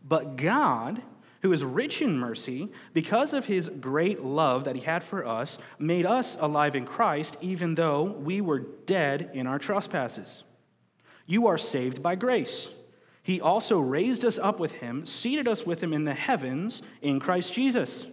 But 0.00 0.36
God, 0.36 1.02
who 1.42 1.52
is 1.52 1.64
rich 1.64 2.02
in 2.02 2.16
mercy, 2.16 2.70
because 2.92 3.32
of 3.32 3.46
his 3.46 3.68
great 3.80 4.22
love 4.22 4.62
that 4.66 4.76
he 4.76 4.82
had 4.82 5.02
for 5.02 5.26
us, 5.26 5.58
made 5.80 6.06
us 6.06 6.36
alive 6.38 6.76
in 6.76 6.86
Christ, 6.86 7.36
even 7.40 7.74
though 7.74 8.04
we 8.04 8.40
were 8.40 8.60
dead 8.60 9.32
in 9.34 9.48
our 9.48 9.58
trespasses. 9.58 10.44
You 11.26 11.48
are 11.48 11.58
saved 11.58 12.00
by 12.00 12.14
grace. 12.14 12.68
He 13.24 13.40
also 13.40 13.80
raised 13.80 14.24
us 14.24 14.38
up 14.38 14.60
with 14.60 14.70
him, 14.70 15.04
seated 15.04 15.48
us 15.48 15.66
with 15.66 15.82
him 15.82 15.92
in 15.92 16.04
the 16.04 16.14
heavens 16.14 16.82
in 17.02 17.18
Christ 17.18 17.52
Jesus 17.52 18.06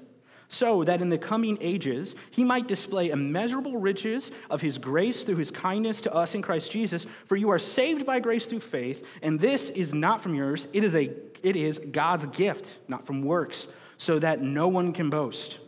so 0.51 0.83
that 0.83 1.01
in 1.01 1.09
the 1.09 1.17
coming 1.17 1.57
ages 1.61 2.13
he 2.29 2.43
might 2.43 2.67
display 2.67 3.09
immeasurable 3.09 3.77
riches 3.77 4.31
of 4.49 4.61
his 4.61 4.77
grace 4.77 5.23
through 5.23 5.37
his 5.37 5.49
kindness 5.49 6.01
to 6.01 6.13
us 6.13 6.35
in 6.35 6.41
Christ 6.41 6.71
Jesus. 6.71 7.05
For 7.25 7.37
you 7.37 7.49
are 7.49 7.59
saved 7.59 8.05
by 8.05 8.19
grace 8.19 8.45
through 8.45 8.59
faith, 8.59 9.05
and 9.21 9.39
this 9.39 9.69
is 9.69 9.93
not 9.93 10.21
from 10.21 10.35
yours, 10.35 10.67
it 10.73 10.83
is, 10.83 10.93
a, 10.93 11.09
it 11.41 11.55
is 11.55 11.79
God's 11.79 12.25
gift, 12.27 12.75
not 12.87 13.05
from 13.05 13.23
works, 13.23 13.67
so 13.97 14.19
that 14.19 14.41
no 14.41 14.67
one 14.67 14.91
can 14.91 15.09
boast. 15.09 15.59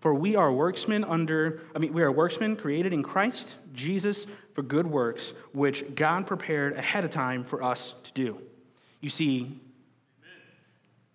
For 0.00 0.14
we 0.14 0.36
are 0.36 0.52
worksmen 0.52 1.04
under, 1.08 1.62
I 1.74 1.78
mean, 1.78 1.94
we 1.94 2.02
are 2.02 2.12
worksmen 2.12 2.56
created 2.56 2.92
in 2.92 3.02
Christ 3.02 3.56
Jesus 3.72 4.26
for 4.54 4.62
good 4.62 4.86
works, 4.86 5.32
which 5.52 5.94
God 5.94 6.26
prepared 6.26 6.76
ahead 6.76 7.04
of 7.04 7.10
time 7.10 7.42
for 7.42 7.62
us 7.62 7.94
to 8.04 8.12
do. 8.12 8.38
You 9.06 9.10
see, 9.10 9.60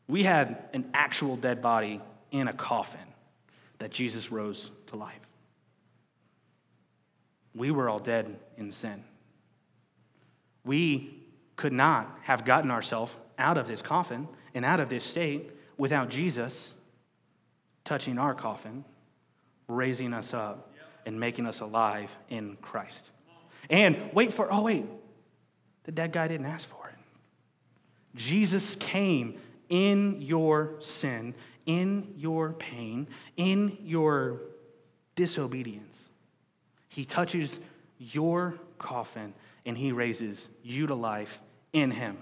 we 0.08 0.24
had 0.24 0.64
an 0.72 0.92
actual 0.94 1.36
dead 1.36 1.62
body 1.62 2.00
in 2.32 2.48
a 2.48 2.54
coffin 2.54 3.02
that 3.80 3.92
Jesus 3.92 4.32
rose 4.32 4.72
to 4.88 4.96
life. 4.96 5.20
We 7.54 7.70
were 7.70 7.90
all 7.90 8.00
dead 8.00 8.34
in 8.56 8.72
sin. 8.72 9.04
We 10.64 11.22
could 11.58 11.74
not 11.74 12.18
have 12.24 12.46
gotten 12.46 12.72
ourselves 12.72 13.12
out 13.38 13.58
of 13.58 13.68
this 13.68 13.82
coffin 13.82 14.30
and 14.54 14.64
out 14.64 14.80
of 14.80 14.88
this 14.88 15.04
state 15.04 15.52
without 15.76 16.08
Jesus 16.08 16.74
touching 17.84 18.18
our 18.18 18.34
coffin, 18.34 18.86
raising 19.68 20.14
us 20.14 20.34
up, 20.34 20.72
and 21.06 21.20
making 21.20 21.46
us 21.46 21.60
alive 21.60 22.10
in 22.30 22.56
Christ. 22.62 23.10
And 23.70 23.98
wait 24.14 24.32
for, 24.32 24.48
oh, 24.50 24.62
wait, 24.62 24.86
the 25.84 25.92
dead 25.92 26.14
guy 26.14 26.30
didn't 26.30 26.46
ask 26.46 26.66
for 26.66 26.76
it. 26.76 26.81
Jesus 28.16 28.76
came 28.76 29.40
in 29.70 30.22
your 30.22 30.76
sin 30.80 31.34
in 31.66 32.14
your 32.18 32.54
pain, 32.54 33.08
in 33.38 33.78
your 33.84 34.42
disobedience. 35.16 35.96
He 36.90 37.06
touches 37.06 37.60
your 37.98 38.56
coffin 38.78 39.34
and 39.66 39.78
he 39.78 39.92
raises 39.92 40.48
you 40.64 40.88
to 40.88 40.96
life 40.96 41.40
in 41.74 41.92
him. 41.92 42.18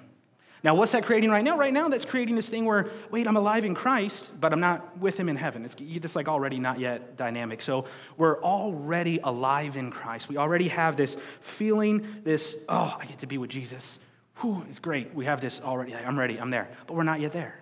Now, 0.61 0.75
what's 0.75 0.91
that 0.91 1.05
creating 1.05 1.29
right 1.29 1.43
now? 1.43 1.57
Right 1.57 1.71
now, 1.71 1.87
that's 1.87 2.03
creating 2.03 2.35
this 2.35 2.49
thing 2.49 2.65
where, 2.65 2.89
wait, 3.11 3.27
I'm 3.27 3.37
alive 3.37 3.63
in 3.63 3.73
Christ, 3.73 4.33
but 4.41 4.51
I'm 4.51 4.59
not 4.59 4.97
with 4.97 5.15
him 5.17 5.29
in 5.29 5.37
heaven. 5.37 5.63
It's 5.63 5.75
this 5.75 6.17
like 6.17 6.27
already 6.27 6.59
not 6.59 6.79
yet 6.79 7.15
dynamic. 7.15 7.61
So 7.61 7.85
we're 8.17 8.41
already 8.43 9.21
alive 9.23 9.77
in 9.77 9.89
Christ. 9.89 10.27
We 10.27 10.35
already 10.35 10.67
have 10.67 10.97
this 10.97 11.15
feeling, 11.39 12.05
this, 12.25 12.57
oh, 12.67 12.97
I 12.99 13.05
get 13.05 13.19
to 13.19 13.27
be 13.27 13.37
with 13.37 13.49
Jesus. 13.49 13.99
Whew, 14.39 14.65
it's 14.69 14.79
great. 14.79 15.13
We 15.13 15.25
have 15.25 15.41
this 15.41 15.59
already. 15.59 15.95
I'm 15.95 16.17
ready. 16.17 16.39
I'm 16.39 16.49
there. 16.49 16.69
But 16.87 16.95
we're 16.95 17.03
not 17.03 17.19
yet 17.19 17.31
there. 17.31 17.59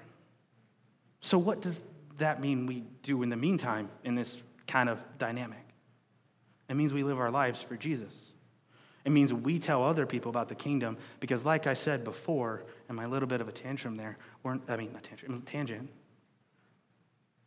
So 1.22 1.38
what 1.38 1.62
does 1.62 1.84
that 2.18 2.40
mean 2.40 2.66
we 2.66 2.84
do 3.04 3.24
in 3.24 3.30
the 3.30 3.38
meantime 3.38 3.90
in 4.04 4.16
this 4.16 4.38
kind 4.68 4.90
of 4.90 5.02
dynamic? 5.18 5.66
It 6.70 6.76
means 6.76 6.94
we 6.94 7.04
live 7.04 7.20
our 7.20 7.32
lives 7.32 7.62
for 7.62 7.76
Jesus. 7.76 8.14
It 9.06 9.12
means 9.12 9.34
we 9.34 9.58
tell 9.58 9.84
other 9.84 10.06
people 10.06 10.30
about 10.30 10.50
the 10.50 10.56
kingdom 10.56 10.98
because, 11.20 11.46
like 11.46 11.66
I 11.66 11.74
said 11.74 12.04
before, 12.04 12.66
in 12.90 12.96
my 12.96 13.06
little 13.06 13.28
bit 13.28 13.40
of 13.40 13.48
a 13.48 13.54
tantrum 13.54 13.96
there, 13.96 14.18
we're, 14.44 14.60
I 14.68 14.76
mean, 14.76 14.92
not 14.92 15.04
tantrum, 15.04 15.42
tangent, 15.44 15.90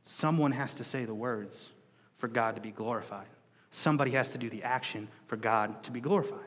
someone 0.02 0.52
has 0.52 0.74
to 0.74 0.84
say 0.84 1.04
the 1.04 1.14
words 1.14 1.68
for 2.16 2.28
God 2.28 2.54
to 2.56 2.62
be 2.62 2.70
glorified. 2.70 3.26
Somebody 3.70 4.12
has 4.12 4.30
to 4.30 4.38
do 4.38 4.48
the 4.48 4.62
action 4.62 5.06
for 5.26 5.36
God 5.36 5.82
to 5.82 5.90
be 5.90 6.00
glorified. 6.00 6.38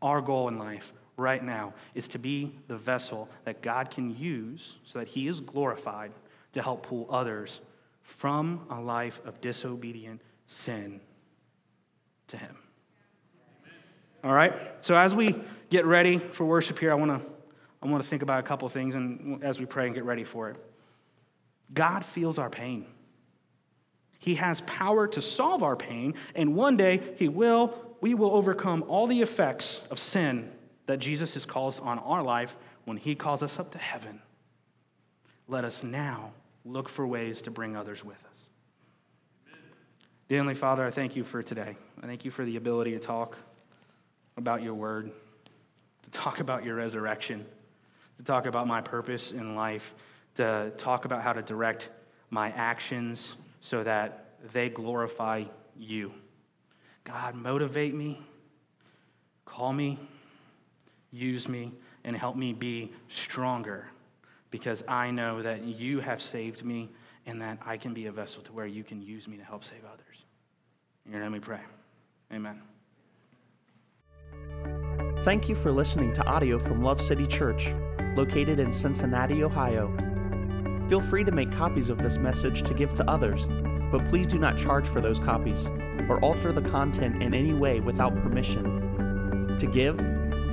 Our 0.00 0.20
goal 0.20 0.48
in 0.48 0.56
life 0.56 0.92
right 1.22 1.42
now 1.42 1.72
is 1.94 2.08
to 2.08 2.18
be 2.18 2.52
the 2.68 2.76
vessel 2.76 3.28
that 3.44 3.62
God 3.62 3.90
can 3.90 4.14
use 4.14 4.74
so 4.84 4.98
that 4.98 5.08
He 5.08 5.28
is 5.28 5.40
glorified 5.40 6.12
to 6.52 6.60
help 6.60 6.86
pull 6.86 7.06
others 7.10 7.60
from 8.02 8.66
a 8.68 8.80
life 8.80 9.20
of 9.24 9.40
disobedient 9.40 10.20
sin 10.46 11.00
to 12.28 12.36
Him. 12.36 12.56
All 14.24 14.32
right? 14.32 14.52
So 14.84 14.94
as 14.94 15.14
we 15.14 15.34
get 15.70 15.86
ready 15.86 16.18
for 16.18 16.44
worship 16.44 16.78
here, 16.78 16.92
I 16.92 16.94
want 16.94 17.22
to 17.22 17.32
I 17.82 17.86
want 17.86 18.02
to 18.02 18.08
think 18.08 18.22
about 18.22 18.38
a 18.38 18.44
couple 18.44 18.68
things 18.68 18.94
and 18.94 19.42
as 19.42 19.58
we 19.58 19.66
pray 19.66 19.86
and 19.86 19.94
get 19.94 20.04
ready 20.04 20.22
for 20.22 20.50
it. 20.50 20.56
God 21.74 22.04
feels 22.04 22.38
our 22.38 22.48
pain. 22.48 22.86
He 24.18 24.36
has 24.36 24.60
power 24.60 25.08
to 25.08 25.20
solve 25.20 25.64
our 25.64 25.74
pain, 25.74 26.14
and 26.36 26.54
one 26.54 26.76
day 26.76 27.00
he 27.16 27.28
will 27.28 27.74
we 28.00 28.14
will 28.14 28.32
overcome 28.32 28.84
all 28.88 29.06
the 29.06 29.22
effects 29.22 29.80
of 29.90 29.98
sin 29.98 30.50
that 30.86 30.98
Jesus 30.98 31.34
has 31.34 31.46
calls 31.46 31.78
on 31.78 31.98
our 31.98 32.22
life 32.22 32.56
when 32.84 32.96
he 32.96 33.14
calls 33.14 33.42
us 33.42 33.58
up 33.58 33.70
to 33.72 33.78
heaven. 33.78 34.20
Let 35.48 35.64
us 35.64 35.82
now 35.82 36.32
look 36.64 36.88
for 36.88 37.06
ways 37.06 37.42
to 37.42 37.50
bring 37.50 37.76
others 37.76 38.04
with 38.04 38.16
us. 38.16 39.54
Dear 40.28 40.38
Heavenly 40.38 40.54
Father, 40.54 40.86
I 40.86 40.90
thank 40.90 41.14
you 41.16 41.24
for 41.24 41.42
today. 41.42 41.76
I 42.02 42.06
thank 42.06 42.24
you 42.24 42.30
for 42.30 42.44
the 42.44 42.56
ability 42.56 42.92
to 42.92 42.98
talk 42.98 43.36
about 44.36 44.62
your 44.62 44.74
word, 44.74 45.10
to 46.02 46.10
talk 46.10 46.40
about 46.40 46.64
your 46.64 46.76
resurrection, 46.76 47.44
to 48.16 48.24
talk 48.24 48.46
about 48.46 48.66
my 48.66 48.80
purpose 48.80 49.32
in 49.32 49.54
life, 49.54 49.94
to 50.36 50.72
talk 50.78 51.04
about 51.04 51.22
how 51.22 51.32
to 51.32 51.42
direct 51.42 51.90
my 52.30 52.50
actions 52.52 53.34
so 53.60 53.82
that 53.82 54.36
they 54.52 54.68
glorify 54.70 55.44
you. 55.76 56.12
God, 57.04 57.34
motivate 57.34 57.94
me, 57.94 58.20
call 59.44 59.72
me, 59.72 59.98
use 61.12 61.48
me, 61.48 61.72
and 62.04 62.16
help 62.16 62.36
me 62.36 62.52
be 62.52 62.90
stronger 63.08 63.86
because 64.50 64.84
I 64.86 65.10
know 65.10 65.42
that 65.42 65.64
you 65.64 66.00
have 66.00 66.20
saved 66.20 66.64
me 66.64 66.90
and 67.26 67.40
that 67.40 67.58
I 67.64 67.76
can 67.76 67.94
be 67.94 68.06
a 68.06 68.12
vessel 68.12 68.42
to 68.42 68.52
where 68.52 68.66
you 68.66 68.84
can 68.84 69.00
use 69.00 69.28
me 69.28 69.36
to 69.36 69.44
help 69.44 69.64
save 69.64 69.84
others. 69.84 70.24
In 71.06 71.12
your 71.12 71.20
name 71.20 71.32
we 71.32 71.40
pray. 71.40 71.60
Amen. 72.32 72.60
Thank 75.22 75.48
you 75.48 75.54
for 75.54 75.70
listening 75.70 76.12
to 76.14 76.24
audio 76.26 76.58
from 76.58 76.82
Love 76.82 77.00
City 77.00 77.26
Church, 77.26 77.72
located 78.16 78.58
in 78.58 78.72
Cincinnati, 78.72 79.44
Ohio. 79.44 79.96
Feel 80.88 81.00
free 81.00 81.24
to 81.24 81.32
make 81.32 81.52
copies 81.52 81.88
of 81.88 81.98
this 81.98 82.18
message 82.18 82.62
to 82.64 82.74
give 82.74 82.92
to 82.94 83.08
others, 83.08 83.46
but 83.90 84.04
please 84.06 84.26
do 84.26 84.38
not 84.38 84.58
charge 84.58 84.88
for 84.88 85.00
those 85.00 85.20
copies 85.20 85.66
or 86.08 86.18
alter 86.20 86.52
the 86.52 86.62
content 86.62 87.22
in 87.22 87.34
any 87.34 87.54
way 87.54 87.80
without 87.80 88.14
permission. 88.16 89.56
To 89.58 89.66
give 89.66 89.96